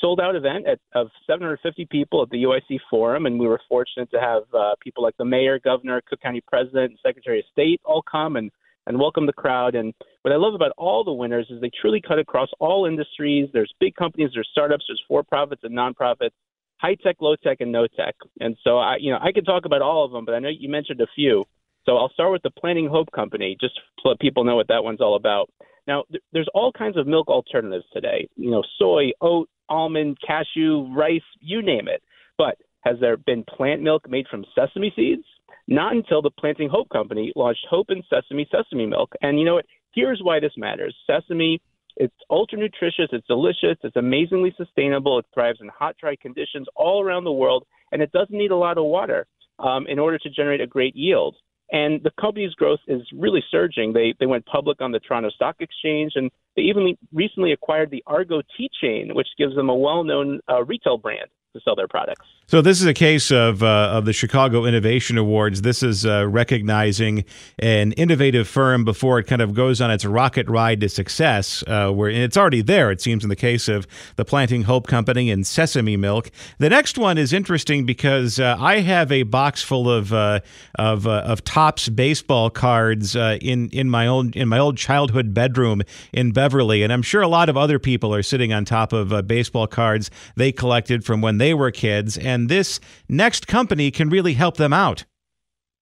sold 0.01 0.21
out 0.21 0.37
event 0.37 0.67
at, 0.67 0.79
of 0.95 1.09
750 1.27 1.87
people 1.91 2.23
at 2.23 2.31
the 2.31 2.45
UIC 2.45 2.79
Forum, 2.89 3.27
and 3.27 3.41
we 3.41 3.47
were 3.47 3.61
fortunate 3.69 4.11
to 4.13 4.21
have 4.21 4.43
uh, 4.55 4.75
people 4.81 5.03
like 5.03 5.17
the 5.17 5.25
mayor, 5.25 5.59
governor, 5.59 6.03
Cook 6.09 6.21
County 6.21 6.43
president, 6.47 6.91
and 6.91 6.99
secretary 7.05 7.41
of 7.41 7.45
state 7.51 7.81
all 7.85 8.03
come 8.03 8.37
and, 8.37 8.51
and 8.87 8.99
welcome 8.99 9.27
the 9.27 9.33
crowd. 9.33 9.75
And 9.75 9.93
what 10.23 10.33
I 10.33 10.37
love 10.37 10.55
about 10.55 10.73
all 10.79 11.03
the 11.03 11.13
winners 11.13 11.47
is 11.51 11.61
they 11.61 11.71
truly 11.81 12.01
cut 12.01 12.19
across 12.19 12.51
all 12.61 12.87
industries. 12.87 13.49
There's 13.53 13.73
big 13.81 13.97
companies, 13.97 14.31
there's 14.35 14.49
startups, 14.53 14.85
there's 14.89 15.03
for 15.09 15.23
profits 15.23 15.63
and 15.65 15.77
nonprofits 15.77 16.31
high 16.81 16.95
tech, 16.95 17.17
low 17.21 17.37
tech, 17.37 17.59
and 17.61 17.73
no 17.73 17.87
tech. 17.87 18.15
And 18.41 18.57
so 18.65 18.79
I, 18.79 18.97
you 18.99 19.13
know, 19.13 19.19
I 19.21 19.33
could 19.33 19.45
talk 19.45 19.65
about 19.65 19.83
all 19.83 20.05
of 20.05 20.13
them, 20.13 20.25
but 20.25 20.35
I 20.35 20.39
know 20.39 20.49
you 20.49 20.69
mentioned 20.69 21.01
a 21.01 21.07
few. 21.15 21.45
So 21.87 21.97
I'll 21.97 22.11
start 22.11 22.33
with 22.33 22.43
the 22.43 22.51
Planting 22.51 22.89
Hope 22.89 23.11
Company, 23.13 23.57
just 23.61 23.75
to 24.03 24.09
let 24.09 24.21
people 24.21 24.45
know 24.45 24.57
what 24.57 24.69
that 24.69 24.85
one's 24.85 25.01
all 25.01 25.17
about. 25.17 25.51
Now, 25.87 26.05
th- 26.11 26.23
there's 26.33 26.49
all 26.55 26.73
kinds 26.73 26.97
of 26.97 27.07
milk 27.07 27.29
alternatives 27.29 27.87
today. 27.93 28.29
You 28.37 28.51
know, 28.51 28.63
soy, 28.79 29.11
oat, 29.21 29.49
almond, 29.69 30.19
cashew, 30.27 30.95
rice, 30.95 31.21
you 31.41 31.63
name 31.63 31.89
it. 31.89 32.03
But 32.37 32.57
has 32.83 32.97
there 33.01 33.17
been 33.17 33.45
plant 33.45 33.83
milk 33.83 34.09
made 34.09 34.27
from 34.31 34.45
sesame 34.55 34.93
seeds? 34.95 35.25
Not 35.69 35.95
until 35.95 36.23
the 36.23 36.31
Planting 36.31 36.69
Hope 36.69 36.89
Company 36.91 37.33
launched 37.37 37.67
Hope 37.69 37.87
and 37.91 38.05
Sesame 38.11 38.49
sesame 38.51 38.87
milk. 38.87 39.13
And 39.23 39.39
you 39.39 39.45
know 39.45 39.55
what? 39.55 39.67
Here's 39.95 40.21
why 40.23 40.41
this 40.41 40.53
matters. 40.57 40.95
Sesame 41.07 41.61
it's 41.97 42.15
ultra 42.31 42.59
nutritious, 42.59 43.09
it's 43.13 43.27
delicious, 43.27 43.77
it's 43.83 43.97
amazingly 43.97 44.55
sustainable, 44.57 45.19
it 45.19 45.27
thrives 45.35 45.59
in 45.61 45.69
hot, 45.69 45.97
dry 46.01 46.17
conditions 46.21 46.67
all 46.77 47.03
around 47.03 47.25
the 47.25 47.33
world, 47.33 47.67
and 47.93 48.03
it 48.03 48.13
doesn't 48.13 48.37
need 48.37 48.51
a 48.51 48.57
lot 48.57 48.79
of 48.79 48.85
water 48.85 49.27
um, 49.59 49.87
in 49.87 49.99
order 49.99 50.19
to 50.19 50.31
generate 50.31 50.61
a 50.61 50.67
great 50.67 50.97
yield. 50.97 51.37
And 51.73 52.03
the 52.03 52.11
company's 52.21 52.55
growth 52.55 52.81
is 52.89 53.03
really 53.17 53.45
surging. 53.49 53.93
They 53.93 54.13
they 54.19 54.27
went 54.27 54.45
public 54.47 54.81
on 54.81 54.91
the 54.91 54.99
Toronto 54.99 55.31
Stock 55.31 55.57
Exchange, 55.61 56.13
and 56.17 56.31
they 56.57 56.63
even 56.63 56.97
recently 57.13 57.53
acquired 57.53 57.91
the 57.91 58.03
Argo 58.07 58.43
Tea 58.57 58.69
Chain, 58.81 59.15
which 59.15 59.29
gives 59.39 59.55
them 59.55 59.69
a 59.69 59.75
well-known 59.75 60.41
uh, 60.51 60.65
retail 60.65 60.99
brand. 60.99 61.31
To 61.53 61.61
sell 61.61 61.75
their 61.75 61.89
products. 61.89 62.27
So 62.47 62.61
this 62.61 62.81
is 62.81 62.87
a 62.87 62.95
case 62.95 63.31
of 63.31 63.63
uh, 63.63 63.91
of 63.93 64.07
the 64.07 64.13
Chicago 64.13 64.65
Innovation 64.65 65.17
Awards. 65.17 65.63
This 65.63 65.85
is 65.85 66.05
uh, 66.05 66.27
recognizing 66.27 67.25
an 67.61 67.93
innovative 67.93 68.49
firm 68.49 68.85
before 68.85 69.21
it 69.21 69.29
kind 69.29 69.41
of 69.41 69.55
goes 69.55 69.81
on 69.81 69.91
its 69.93 70.05
rocket 70.05 70.49
ride 70.49 70.81
to 70.81 70.89
success. 70.89 71.63
Uh, 71.67 71.91
where 71.93 72.11
it's 72.11 72.37
already 72.37 72.61
there, 72.61 72.91
it 72.91 73.01
seems, 73.01 73.23
in 73.23 73.31
the 73.31 73.37
case 73.37 73.69
of 73.69 73.87
the 74.17 74.25
Planting 74.25 74.63
Hope 74.63 74.89
Company 74.89 75.31
and 75.31 75.47
Sesame 75.47 75.97
Milk. 75.97 76.33
The 76.59 76.69
next 76.69 76.99
one 76.99 77.19
is 77.19 77.33
interesting 77.33 77.87
because 77.87 78.41
uh, 78.41 78.57
I 78.59 78.81
have 78.81 79.13
a 79.13 79.23
box 79.23 79.63
full 79.63 79.89
of 79.89 80.13
uh, 80.13 80.41
of 80.77 81.07
uh, 81.07 81.23
of 81.25 81.45
Topps 81.45 81.89
baseball 81.89 82.51
cards 82.51 83.15
in 83.15 83.69
in 83.71 83.89
my 83.89 84.09
own 84.09 84.33
in 84.35 84.49
my 84.49 84.59
old 84.59 84.77
childhood 84.77 85.33
bedroom 85.33 85.83
in 86.13 86.33
Beverly, 86.33 86.83
and 86.83 86.93
I'm 86.93 87.03
sure 87.03 87.23
a 87.23 87.29
lot 87.29 87.49
of 87.49 87.57
other 87.57 87.79
people 87.79 88.13
are 88.13 88.25
sitting 88.25 88.53
on 88.53 88.65
top 88.65 88.93
of 88.93 89.27
baseball 89.29 89.69
cards 89.69 90.11
they 90.35 90.51
collected 90.51 91.05
from 91.05 91.21
when 91.21 91.39
they 91.41 91.55
were 91.55 91.71
kids 91.71 92.19
and 92.19 92.49
this 92.49 92.81
next 93.09 93.47
company 93.47 93.91
can 93.91 94.09
really 94.09 94.35
help 94.35 94.57
them 94.57 94.73
out. 94.73 95.05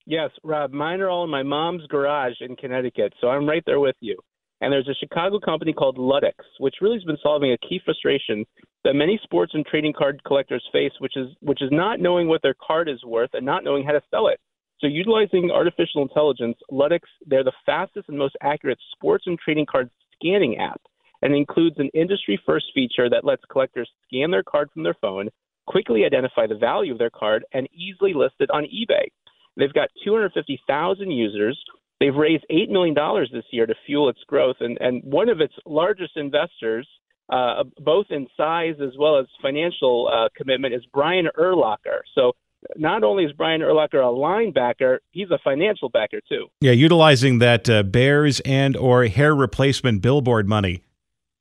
Yes, 0.07 0.31
Rob, 0.43 0.73
mine 0.73 1.01
are 1.01 1.11
all 1.11 1.25
in 1.25 1.31
my 1.31 1.43
mom's 1.43 1.87
garage 1.87 2.41
in 2.41 2.57
Connecticut, 2.57 3.13
so 3.21 3.29
I'm 3.29 3.47
right 3.47 3.63
there 3.67 3.81
with 3.81 3.97
you. 4.01 4.17
And 4.61 4.73
there's 4.73 4.89
a 4.89 4.95
Chicago 4.95 5.39
company 5.39 5.73
called 5.73 5.99
Ludex, 5.99 6.33
which 6.59 6.77
really 6.81 6.97
has 6.97 7.05
been 7.05 7.19
solving 7.23 7.53
a 7.53 7.59
key 7.59 7.81
frustration 7.85 8.45
that 8.85 8.95
many 8.95 9.21
sports 9.23 9.53
and 9.55 9.65
trading 9.67 9.93
card 9.93 10.23
collectors 10.25 10.67
face, 10.73 10.93
which 10.99 11.17
is 11.17 11.29
which 11.41 11.63
is 11.63 11.69
not 11.71 12.01
knowing 12.01 12.27
what 12.27 12.43
their 12.43 12.55
card 12.55 12.89
is 12.89 13.05
worth 13.05 13.31
and 13.35 13.45
not 13.45 13.63
knowing 13.63 13.85
how 13.85 13.93
to 13.93 14.01
sell 14.11 14.29
it. 14.29 14.41
So 14.81 14.87
utilizing 14.87 15.51
artificial 15.51 16.03
intelligence, 16.03 16.57
Ludex, 16.73 17.01
they're 17.27 17.45
the 17.45 17.53
fastest 17.67 18.09
and 18.09 18.19
most 18.19 18.37
accurate 18.43 18.79
sports 18.93 19.25
and 19.27 19.39
trading 19.39 19.67
card 19.67 19.91
scanning 20.15 20.57
app 20.59 20.81
and 21.23 21.35
includes 21.35 21.77
an 21.79 21.91
industry 21.95 22.41
first 22.47 22.67
feature 22.75 23.11
that 23.11 23.25
lets 23.25 23.43
collectors 23.51 23.91
scan 24.07 24.31
their 24.31 24.43
card 24.43 24.71
from 24.73 24.85
their 24.85 24.97
phone, 25.01 25.29
quickly 25.69 26.05
identify 26.05 26.47
the 26.47 26.55
value 26.55 26.93
of 26.93 26.99
their 26.99 27.11
card, 27.11 27.45
and 27.53 27.69
easily 27.73 28.15
list 28.15 28.37
it 28.41 28.51
on 28.51 28.65
eBay. 28.65 29.09
They've 29.57 29.73
got 29.73 29.91
250,000 30.03 31.11
users. 31.11 31.59
They've 32.01 32.15
raised 32.15 32.45
$8 32.51 32.71
million 32.71 32.95
this 33.33 33.45
year 33.51 33.67
to 33.67 33.75
fuel 33.85 34.09
its 34.09 34.21
growth. 34.27 34.57
And, 34.61 34.79
and 34.81 35.03
one 35.05 35.29
of 35.29 35.41
its 35.41 35.53
largest 35.67 36.17
investors, 36.17 36.89
uh, 37.29 37.65
both 37.79 38.07
in 38.11 38.29
size 38.37 38.77
as 38.81 38.93
well 38.99 39.19
as 39.19 39.27
financial 39.43 40.09
uh, 40.11 40.29
commitment, 40.37 40.75
is 40.75 40.83
Brian 40.95 41.29
Urlacher. 41.39 42.01
So 42.15 42.33
not 42.77 43.05
only 43.05 43.25
is 43.25 43.33
Brian 43.33 43.61
Urlacher 43.61 43.95
a 43.95 44.13
linebacker, 44.13 44.99
he's 45.11 45.31
a 45.31 45.39
financial 45.45 45.91
backer 45.91 46.21
too. 46.29 46.47
Yeah, 46.61 46.73
utilizing 46.73 47.41
that 47.41 47.69
uh, 47.69 47.83
Bears 47.83 48.41
and 48.41 48.77
or 48.77 49.07
hair 49.07 49.35
replacement 49.35 50.01
billboard 50.01 50.49
money. 50.49 50.85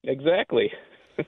Exactly 0.03 0.71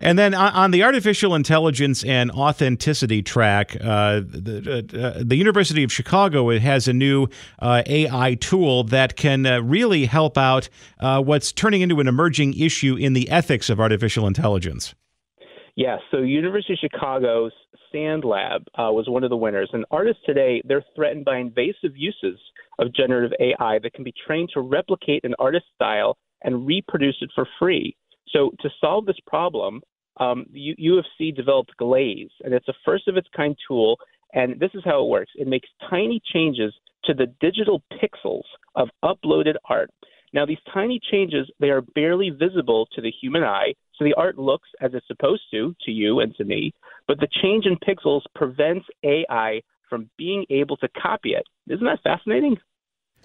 and 0.02 0.20
then 0.20 0.34
on 0.34 0.72
the 0.72 0.84
artificial 0.84 1.36
intelligence 1.36 2.04
and 2.04 2.32
authenticity 2.32 3.22
track, 3.22 3.76
uh, 3.82 4.22
the, 4.22 4.86
uh, 4.94 5.24
the, 5.26 5.36
University 5.36 5.84
of 5.84 5.92
Chicago 5.92 6.58
has 6.60 6.88
a 6.88 6.94
new 6.94 7.28
uh, 7.60 7.82
AI 7.86 8.36
tool 8.36 8.84
that 8.86 9.16
can 9.16 9.46
uh, 9.46 9.62
really 9.62 10.06
help 10.06 10.38
out 10.38 10.70
uh, 11.00 11.22
what's 11.22 11.52
turning 11.52 11.82
into 11.82 12.00
an 12.00 12.08
emerging 12.08 12.54
issue 12.54 12.96
in 12.96 13.14
the 13.14 13.30
ethics 13.30 13.70
of 13.70 13.80
artificial 13.80 14.28
intelligence. 14.28 14.94
Yes, 15.76 16.00
so 16.12 16.18
University 16.18 16.74
of 16.74 16.80
Chicago's 16.80 17.54
Sand 17.92 18.26
Lab 18.26 18.64
uh, 18.76 18.92
was 18.92 19.08
one 19.08 19.24
of 19.24 19.30
the 19.30 19.38
winners, 19.38 19.70
and 19.72 19.86
artists 19.92 20.22
today 20.26 20.62
they're 20.66 20.84
threatened 20.96 21.26
by 21.26 21.38
invasive 21.38 21.96
uses 21.96 22.38
of 22.80 22.94
generative 22.94 23.32
AI 23.40 23.80
that 23.80 23.94
can 23.94 24.04
be 24.04 24.14
trained 24.28 24.50
to 24.54 24.62
replicate 24.62 25.24
an 25.24 25.36
artist's 25.40 25.70
style 25.76 26.18
and 26.44 26.68
reproduce 26.68 27.18
it 27.22 27.30
for 27.34 27.48
free. 27.58 27.96
So 28.32 28.52
to 28.60 28.70
solve 28.80 29.06
this 29.06 29.20
problem, 29.26 29.82
um, 30.20 30.46
U 30.52 30.98
of 30.98 31.06
C 31.18 31.32
developed 31.32 31.76
Glaze, 31.78 32.32
and 32.44 32.54
it's 32.54 32.68
a 32.68 32.74
first 32.86 33.08
of 33.08 33.18
its 33.18 33.28
kind 33.36 33.56
tool. 33.68 33.98
And 34.34 34.60
this 34.60 34.72
is 34.74 34.84
how 34.86 35.04
it 35.04 35.10
works: 35.10 35.32
it 35.36 35.48
makes 35.48 35.70
tiny 35.90 36.22
changes 36.34 36.74
to 37.06 37.14
the 37.14 37.28
digital 37.40 37.82
pixels 37.94 38.44
of 38.76 38.90
uploaded 39.04 39.56
art. 39.70 39.90
Now, 40.34 40.46
these 40.46 40.60
tiny 40.72 41.00
changes 41.12 41.50
they 41.60 41.70
are 41.70 41.82
barely 41.82 42.30
visible 42.30 42.88
to 42.94 43.02
the 43.02 43.12
human 43.22 43.44
eye, 43.44 43.74
so 43.96 44.04
the 44.04 44.14
art 44.14 44.38
looks 44.38 44.70
as 44.82 44.94
it's 44.94 45.08
supposed 45.08 45.44
to 45.52 45.76
to 45.86 45.92
you 45.92 46.20
and 46.20 46.36
to 46.36 46.44
me. 46.44 46.74
But 47.08 47.20
the 47.20 47.28
change 47.42 47.66
in 47.66 47.78
pixels 47.78 48.22
prevents 48.36 48.86
AI 49.04 49.62
from 49.90 50.10
being 50.18 50.46
able 50.52 50.78
to 50.78 50.88
copy 50.90 51.32
it. 51.34 51.44
Isn't 51.68 51.86
that 51.86 52.04
fascinating? 52.04 52.58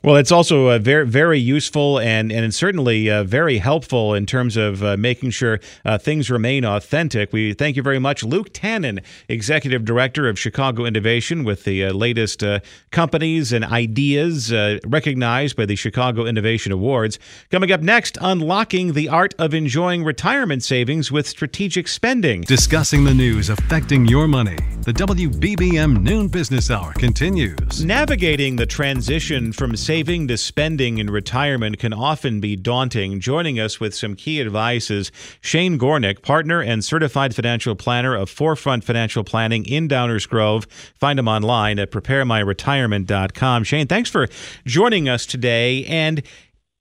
Well, 0.05 0.17
it's 0.17 0.31
also 0.31 0.69
uh, 0.69 0.79
very, 0.79 1.07
very 1.07 1.39
useful 1.39 1.99
and, 1.99 2.31
and 2.31 2.55
certainly 2.55 3.11
uh, 3.11 3.25
very 3.25 3.57
helpful 3.57 4.13
in 4.13 4.27
terms 4.27 4.55
of 4.55 4.85
uh, 4.85 4.99
making 4.99 5.31
sure 5.31 5.61
uh, 5.87 5.97
things 5.97 6.31
remain 6.31 6.63
authentic. 6.67 7.33
We 7.33 7.55
thank 7.55 7.75
you 7.77 7.83
very 7.83 7.99
much, 7.99 8.23
Luke 8.23 8.53
Tanen, 8.53 9.03
Executive 9.31 9.83
Director 9.83 10.29
of 10.29 10.39
Chicago 10.39 10.85
Innovation, 10.85 11.43
with 11.43 11.65
the 11.65 11.87
uh, 11.87 11.95
latest 11.95 12.45
uh, 12.45 12.61
companies 12.91 13.51
and 13.51 13.65
ideas 13.65 14.53
recognized 14.85 15.57
by 15.57 15.65
the 15.65 15.75
Chicago 15.75 16.27
Innovation 16.27 16.71
Awards. 16.71 17.19
Coming 17.51 17.73
up 17.73 17.81
next, 17.81 18.19
unlocking 18.21 18.93
the 18.93 19.09
art 19.09 19.33
of 19.39 19.55
enjoying 19.55 20.05
retirement 20.05 20.63
savings 20.63 21.11
with 21.11 21.27
strategic 21.27 21.89
spending. 21.89 22.43
Discussing 22.43 23.05
the 23.05 23.15
news 23.15 23.49
affecting 23.49 24.05
your 24.05 24.29
money. 24.29 24.59
The 24.83 24.93
WBBM 24.93 26.03
Noon 26.03 26.29
Business 26.29 26.71
Hour 26.71 26.93
continues. 26.93 27.83
Navigating 27.83 28.57
the 28.57 28.67
transition 28.67 29.51
from 29.51 29.75
saving 29.75 29.94
saving 29.95 30.27
to 30.27 30.37
spending 30.37 30.99
in 30.99 31.09
retirement 31.09 31.79
can 31.79 31.93
often 31.93 32.41
be 32.41 32.57
daunting. 32.57 33.21
Joining 33.21 33.61
us 33.61 33.79
with 33.79 33.95
some 33.95 34.17
key 34.17 34.41
advice 34.41 34.91
is 34.91 35.13
Shane 35.41 35.79
Gornick, 35.79 36.21
partner 36.21 36.61
and 36.61 36.85
certified 36.85 37.33
financial 37.33 37.77
planner 37.77 38.17
of 38.17 38.29
Forefront 38.29 38.83
Financial 38.83 39.23
Planning 39.23 39.65
in 39.67 39.87
Downers 39.87 40.29
Grove. 40.29 40.67
Find 40.99 41.17
him 41.17 41.29
online 41.29 41.79
at 41.79 41.93
preparemyretirement.com. 41.93 43.63
Shane, 43.63 43.87
thanks 43.87 44.11
for 44.11 44.27
joining 44.67 45.09
us 45.09 45.27
today. 45.27 45.85
And 45.85 46.25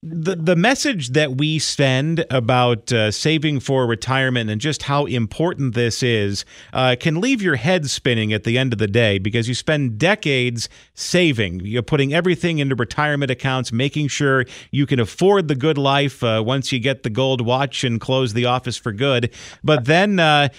the 0.06 0.36
the 0.36 0.56
message 0.56 1.10
that 1.10 1.38
we 1.38 1.58
send 1.60 2.26
about 2.30 2.92
uh, 2.92 3.10
saving 3.10 3.62
for 3.62 3.88
retirement 3.88 4.50
and 4.50 4.60
just 4.60 4.84
how 4.84 5.06
important 5.06 5.76
this 5.76 6.04
is 6.04 6.44
uh, 6.74 6.96
can 7.00 7.22
leave 7.22 7.42
your 7.42 7.56
head 7.56 7.90
spinning 7.90 8.34
at 8.34 8.44
the 8.44 8.58
end 8.58 8.74
of 8.74 8.80
the 8.80 8.88
day 8.88 9.18
because 9.18 9.48
you 9.48 9.56
spend 9.56 9.98
decades 9.98 10.68
saving. 10.94 11.62
You're 11.62 11.84
putting 11.84 12.14
everything 12.14 12.60
into 12.60 12.76
retirement 12.76 13.32
accounts, 13.32 13.72
making 13.72 14.10
sure 14.10 14.46
you 14.72 14.86
can 14.86 15.00
afford 15.00 15.48
the 15.48 15.56
good 15.56 15.78
life 15.78 16.22
uh, 16.22 16.44
once 16.46 16.74
you 16.74 16.80
get 16.80 17.04
the 17.04 17.10
gold 17.10 17.40
watch 17.40 17.86
and 17.86 18.02
close 18.02 18.34
the 18.34 18.46
office 18.46 18.78
for 18.78 18.92
good. 18.92 19.34
But 19.64 19.86
then. 19.86 20.20
Uh, 20.20 20.50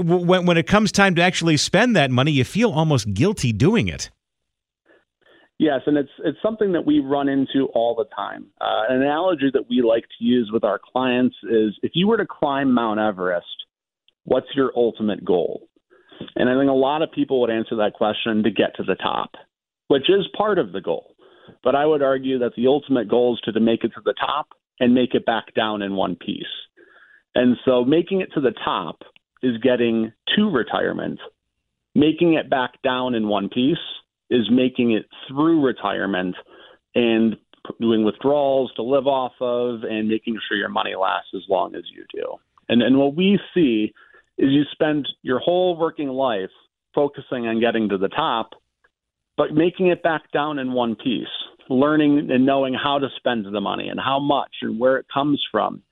when, 0.00 0.46
when 0.46 0.56
it 0.56 0.66
comes 0.66 0.90
time 0.90 1.14
to 1.14 1.22
actually 1.22 1.56
spend 1.56 1.94
that 1.94 2.10
money, 2.10 2.32
you 2.32 2.42
feel 2.42 2.72
almost 2.72 3.14
guilty 3.14 3.52
doing 3.52 3.86
it. 3.86 4.10
Yes, 5.58 5.80
and 5.86 5.96
it's 5.96 6.10
it's 6.22 6.38
something 6.42 6.72
that 6.72 6.84
we 6.84 7.00
run 7.00 7.28
into 7.28 7.66
all 7.74 7.94
the 7.94 8.04
time. 8.14 8.46
Uh, 8.60 8.84
an 8.90 9.00
analogy 9.00 9.50
that 9.54 9.68
we 9.70 9.80
like 9.80 10.04
to 10.18 10.24
use 10.24 10.50
with 10.52 10.64
our 10.64 10.78
clients 10.92 11.34
is 11.44 11.74
if 11.82 11.92
you 11.94 12.06
were 12.06 12.18
to 12.18 12.26
climb 12.26 12.72
Mount 12.72 13.00
Everest, 13.00 13.46
what's 14.24 14.48
your 14.54 14.70
ultimate 14.76 15.24
goal? 15.24 15.68
And 16.34 16.50
I 16.50 16.58
think 16.58 16.68
a 16.68 16.74
lot 16.74 17.02
of 17.02 17.10
people 17.12 17.40
would 17.40 17.50
answer 17.50 17.76
that 17.76 17.94
question 17.94 18.42
to 18.42 18.50
get 18.50 18.76
to 18.76 18.82
the 18.82 18.96
top, 18.96 19.30
which 19.88 20.10
is 20.10 20.26
part 20.36 20.58
of 20.58 20.72
the 20.72 20.80
goal. 20.80 21.14
But 21.62 21.74
I 21.74 21.86
would 21.86 22.02
argue 22.02 22.38
that 22.40 22.52
the 22.56 22.66
ultimate 22.66 23.08
goal 23.08 23.34
is 23.34 23.40
to, 23.44 23.52
to 23.52 23.60
make 23.60 23.84
it 23.84 23.92
to 23.94 24.02
the 24.04 24.14
top 24.18 24.48
and 24.78 24.94
make 24.94 25.14
it 25.14 25.24
back 25.24 25.54
down 25.54 25.80
in 25.80 25.96
one 25.96 26.16
piece. 26.16 26.44
And 27.34 27.56
so 27.64 27.84
making 27.84 28.20
it 28.20 28.30
to 28.34 28.40
the 28.40 28.54
top 28.64 29.02
is 29.42 29.56
getting 29.62 30.12
to 30.34 30.50
retirement. 30.50 31.18
Making 31.94 32.34
it 32.34 32.50
back 32.50 32.82
down 32.82 33.14
in 33.14 33.28
one 33.28 33.48
piece 33.48 33.78
is 34.30 34.50
making 34.50 34.92
it 34.92 35.06
through 35.28 35.64
retirement 35.64 36.34
and 36.94 37.36
doing 37.80 38.04
withdrawals 38.04 38.72
to 38.76 38.82
live 38.82 39.06
off 39.06 39.32
of 39.40 39.82
and 39.82 40.08
making 40.08 40.38
sure 40.48 40.56
your 40.56 40.68
money 40.68 40.94
lasts 40.94 41.30
as 41.34 41.42
long 41.48 41.74
as 41.74 41.82
you 41.94 42.04
do. 42.12 42.36
And 42.68 42.82
and 42.82 42.98
what 42.98 43.14
we 43.14 43.38
see 43.54 43.92
is 44.38 44.50
you 44.50 44.64
spend 44.72 45.08
your 45.22 45.38
whole 45.38 45.76
working 45.76 46.08
life 46.08 46.50
focusing 46.94 47.46
on 47.46 47.60
getting 47.60 47.88
to 47.88 47.98
the 47.98 48.08
top, 48.08 48.50
but 49.36 49.52
making 49.52 49.88
it 49.88 50.02
back 50.02 50.30
down 50.32 50.58
in 50.58 50.72
one 50.72 50.96
piece, 50.96 51.26
learning 51.68 52.30
and 52.30 52.46
knowing 52.46 52.74
how 52.74 52.98
to 52.98 53.08
spend 53.16 53.46
the 53.46 53.60
money 53.60 53.88
and 53.88 54.00
how 54.00 54.18
much 54.18 54.52
and 54.62 54.78
where 54.78 54.96
it 54.96 55.06
comes 55.12 55.42
from 55.50 55.82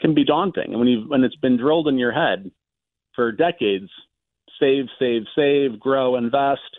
can 0.00 0.14
be 0.14 0.24
daunting. 0.24 0.70
And 0.70 0.78
when 0.78 0.88
you 0.88 1.04
when 1.08 1.24
it's 1.24 1.36
been 1.36 1.56
drilled 1.56 1.88
in 1.88 1.98
your 1.98 2.12
head 2.12 2.50
for 3.14 3.30
decades, 3.32 3.90
save, 4.58 4.86
save, 4.98 5.22
save, 5.36 5.78
grow, 5.78 6.16
invest, 6.16 6.78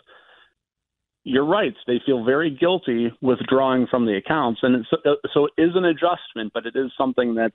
you're 1.26 1.44
right. 1.44 1.74
They 1.88 2.00
feel 2.06 2.24
very 2.24 2.50
guilty 2.50 3.12
withdrawing 3.20 3.88
from 3.88 4.06
the 4.06 4.16
accounts, 4.16 4.60
and 4.62 4.76
it's, 4.76 4.88
uh, 4.92 5.14
so 5.34 5.46
it 5.46 5.60
is 5.60 5.70
an 5.74 5.84
adjustment, 5.84 6.52
but 6.54 6.66
it 6.66 6.76
is 6.76 6.92
something 6.96 7.34
that 7.34 7.52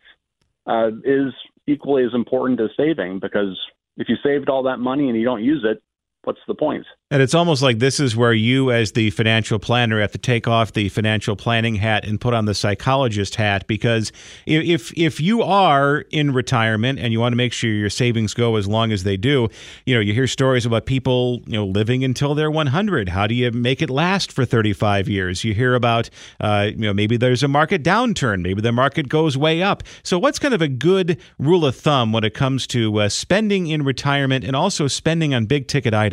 uh, 0.67 0.89
is 1.05 1.33
equally 1.67 2.03
as 2.03 2.13
important 2.13 2.59
as 2.59 2.69
saving 2.75 3.19
because 3.19 3.57
if 3.95 4.09
you 4.09 4.17
saved 4.21 4.49
all 4.49 4.63
that 4.63 4.77
money 4.77 5.07
and 5.07 5.17
you 5.17 5.23
don't 5.23 5.43
use 5.43 5.65
it, 5.65 5.81
what's 6.23 6.39
the 6.47 6.55
point? 6.55 6.85
And 7.09 7.21
it's 7.21 7.33
almost 7.33 7.61
like 7.61 7.79
this 7.79 7.99
is 7.99 8.15
where 8.15 8.33
you, 8.33 8.71
as 8.71 8.93
the 8.93 9.09
financial 9.09 9.59
planner, 9.59 9.99
have 9.99 10.13
to 10.13 10.17
take 10.17 10.47
off 10.47 10.71
the 10.71 10.87
financial 10.89 11.35
planning 11.35 11.75
hat 11.75 12.05
and 12.05 12.21
put 12.21 12.33
on 12.33 12.45
the 12.45 12.53
psychologist 12.53 13.35
hat. 13.35 13.67
Because 13.67 14.11
if 14.45 14.93
if 14.97 15.19
you 15.19 15.41
are 15.41 16.05
in 16.11 16.31
retirement 16.31 16.99
and 16.99 17.11
you 17.11 17.19
want 17.19 17.33
to 17.33 17.37
make 17.37 17.53
sure 17.53 17.69
your 17.69 17.89
savings 17.89 18.33
go 18.33 18.55
as 18.55 18.67
long 18.67 18.91
as 18.91 19.03
they 19.03 19.17
do, 19.17 19.49
you 19.85 19.95
know 19.95 19.99
you 19.99 20.13
hear 20.13 20.27
stories 20.27 20.65
about 20.65 20.85
people 20.85 21.41
you 21.47 21.53
know 21.53 21.65
living 21.65 22.03
until 22.03 22.33
they're 22.35 22.51
100. 22.51 23.09
How 23.09 23.27
do 23.27 23.35
you 23.35 23.51
make 23.51 23.81
it 23.81 23.89
last 23.89 24.31
for 24.31 24.45
35 24.45 25.09
years? 25.09 25.43
You 25.43 25.53
hear 25.53 25.75
about 25.75 26.09
uh, 26.39 26.69
you 26.69 26.77
know 26.77 26.93
maybe 26.93 27.17
there's 27.17 27.43
a 27.43 27.49
market 27.49 27.83
downturn, 27.83 28.41
maybe 28.41 28.61
the 28.61 28.71
market 28.71 29.09
goes 29.09 29.37
way 29.37 29.61
up. 29.61 29.83
So 30.03 30.17
what's 30.17 30.39
kind 30.39 30.53
of 30.53 30.61
a 30.61 30.69
good 30.69 31.19
rule 31.39 31.65
of 31.65 31.75
thumb 31.75 32.13
when 32.13 32.23
it 32.23 32.33
comes 32.33 32.67
to 32.67 33.01
uh, 33.01 33.09
spending 33.09 33.67
in 33.67 33.83
retirement 33.83 34.45
and 34.45 34.55
also 34.55 34.87
spending 34.87 35.33
on 35.33 35.45
big 35.45 35.67
ticket 35.67 35.93
items? 35.93 36.10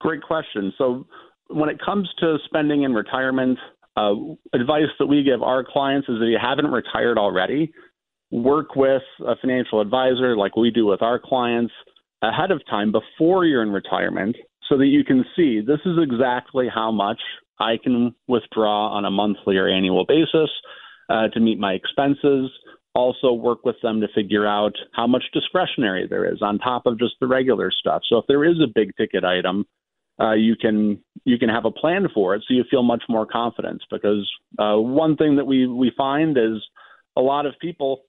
Great 0.00 0.22
question. 0.22 0.72
So, 0.78 1.06
when 1.48 1.68
it 1.68 1.78
comes 1.84 2.08
to 2.20 2.38
spending 2.44 2.84
in 2.84 2.94
retirement, 2.94 3.58
uh, 3.96 4.14
advice 4.54 4.84
that 4.98 5.06
we 5.06 5.22
give 5.22 5.42
our 5.42 5.64
clients 5.64 6.08
is 6.08 6.16
if 6.16 6.28
you 6.28 6.38
haven't 6.40 6.70
retired 6.70 7.18
already, 7.18 7.72
work 8.30 8.76
with 8.76 9.02
a 9.26 9.34
financial 9.40 9.80
advisor 9.80 10.36
like 10.36 10.56
we 10.56 10.70
do 10.70 10.86
with 10.86 11.02
our 11.02 11.18
clients 11.18 11.72
ahead 12.22 12.50
of 12.50 12.64
time 12.66 12.92
before 12.92 13.44
you're 13.44 13.62
in 13.62 13.70
retirement 13.70 14.36
so 14.68 14.78
that 14.78 14.86
you 14.86 15.04
can 15.04 15.24
see 15.34 15.60
this 15.60 15.80
is 15.84 15.96
exactly 16.00 16.68
how 16.72 16.92
much 16.92 17.20
I 17.58 17.76
can 17.82 18.14
withdraw 18.28 18.88
on 18.90 19.04
a 19.04 19.10
monthly 19.10 19.56
or 19.56 19.68
annual 19.68 20.06
basis 20.06 20.50
uh, 21.08 21.28
to 21.28 21.40
meet 21.40 21.58
my 21.58 21.72
expenses. 21.72 22.50
Also, 22.94 23.32
work 23.32 23.64
with 23.64 23.76
them 23.82 24.00
to 24.00 24.08
figure 24.14 24.46
out 24.46 24.72
how 24.92 25.06
much 25.06 25.22
discretionary 25.32 26.06
there 26.08 26.30
is 26.30 26.42
on 26.42 26.58
top 26.58 26.86
of 26.86 26.98
just 26.98 27.14
the 27.20 27.26
regular 27.26 27.70
stuff. 27.70 28.02
So, 28.08 28.18
if 28.18 28.24
there 28.26 28.44
is 28.44 28.56
a 28.62 28.72
big 28.72 28.96
ticket 28.96 29.24
item, 29.24 29.64
uh, 30.20 30.32
you 30.32 30.56
can 30.56 30.98
you 31.24 31.38
can 31.38 31.48
have 31.48 31.64
a 31.64 31.70
plan 31.70 32.08
for 32.12 32.34
it, 32.34 32.42
so 32.46 32.54
you 32.54 32.64
feel 32.70 32.82
much 32.82 33.02
more 33.08 33.26
confident. 33.26 33.82
Because 33.90 34.28
uh, 34.58 34.76
one 34.76 35.16
thing 35.16 35.36
that 35.36 35.46
we 35.46 35.66
we 35.66 35.92
find 35.96 36.36
is 36.36 36.62
a 37.16 37.20
lot 37.20 37.46
of 37.46 37.54
people 37.60 38.02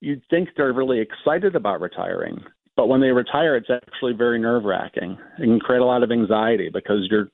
you'd 0.00 0.22
think 0.30 0.50
they're 0.56 0.72
really 0.72 1.00
excited 1.00 1.56
about 1.56 1.80
retiring, 1.80 2.38
but 2.76 2.88
when 2.88 3.00
they 3.00 3.08
retire, 3.08 3.56
it's 3.56 3.70
actually 3.70 4.12
very 4.12 4.38
nerve 4.38 4.64
wracking. 4.64 5.18
It 5.38 5.42
can 5.42 5.58
create 5.58 5.80
a 5.80 5.86
lot 5.86 6.02
of 6.02 6.12
anxiety 6.12 6.70
because 6.72 7.08
you're 7.10 7.30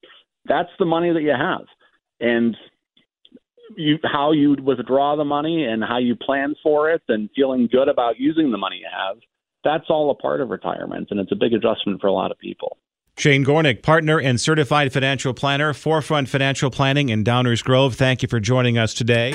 that's 0.46 0.70
the 0.78 0.86
money 0.86 1.12
that 1.12 1.22
you 1.22 1.34
have, 1.36 1.66
and 2.20 2.56
you 3.76 3.98
how 4.04 4.32
you 4.32 4.56
withdraw 4.62 5.16
the 5.16 5.24
money 5.24 5.64
and 5.64 5.82
how 5.82 5.98
you 5.98 6.16
plan 6.16 6.54
for 6.62 6.90
it 6.90 7.02
and 7.08 7.28
feeling 7.34 7.68
good 7.70 7.88
about 7.88 8.18
using 8.18 8.50
the 8.50 8.58
money 8.58 8.76
you 8.76 8.88
have. 8.90 9.18
That's 9.64 9.84
all 9.88 10.10
a 10.10 10.14
part 10.14 10.40
of 10.40 10.48
retirement, 10.50 11.08
and 11.10 11.20
it's 11.20 11.32
a 11.32 11.36
big 11.36 11.52
adjustment 11.52 12.00
for 12.00 12.08
a 12.08 12.12
lot 12.12 12.30
of 12.30 12.38
people. 12.38 12.78
Shane 13.16 13.44
Gornick, 13.44 13.82
partner 13.82 14.18
and 14.18 14.40
certified 14.40 14.92
financial 14.92 15.34
planner, 15.34 15.74
Forefront 15.74 16.28
Financial 16.28 16.70
Planning 16.70 17.10
in 17.10 17.22
Downers 17.22 17.62
Grove. 17.62 17.94
Thank 17.94 18.22
you 18.22 18.28
for 18.28 18.40
joining 18.40 18.78
us 18.78 18.94
today. 18.94 19.34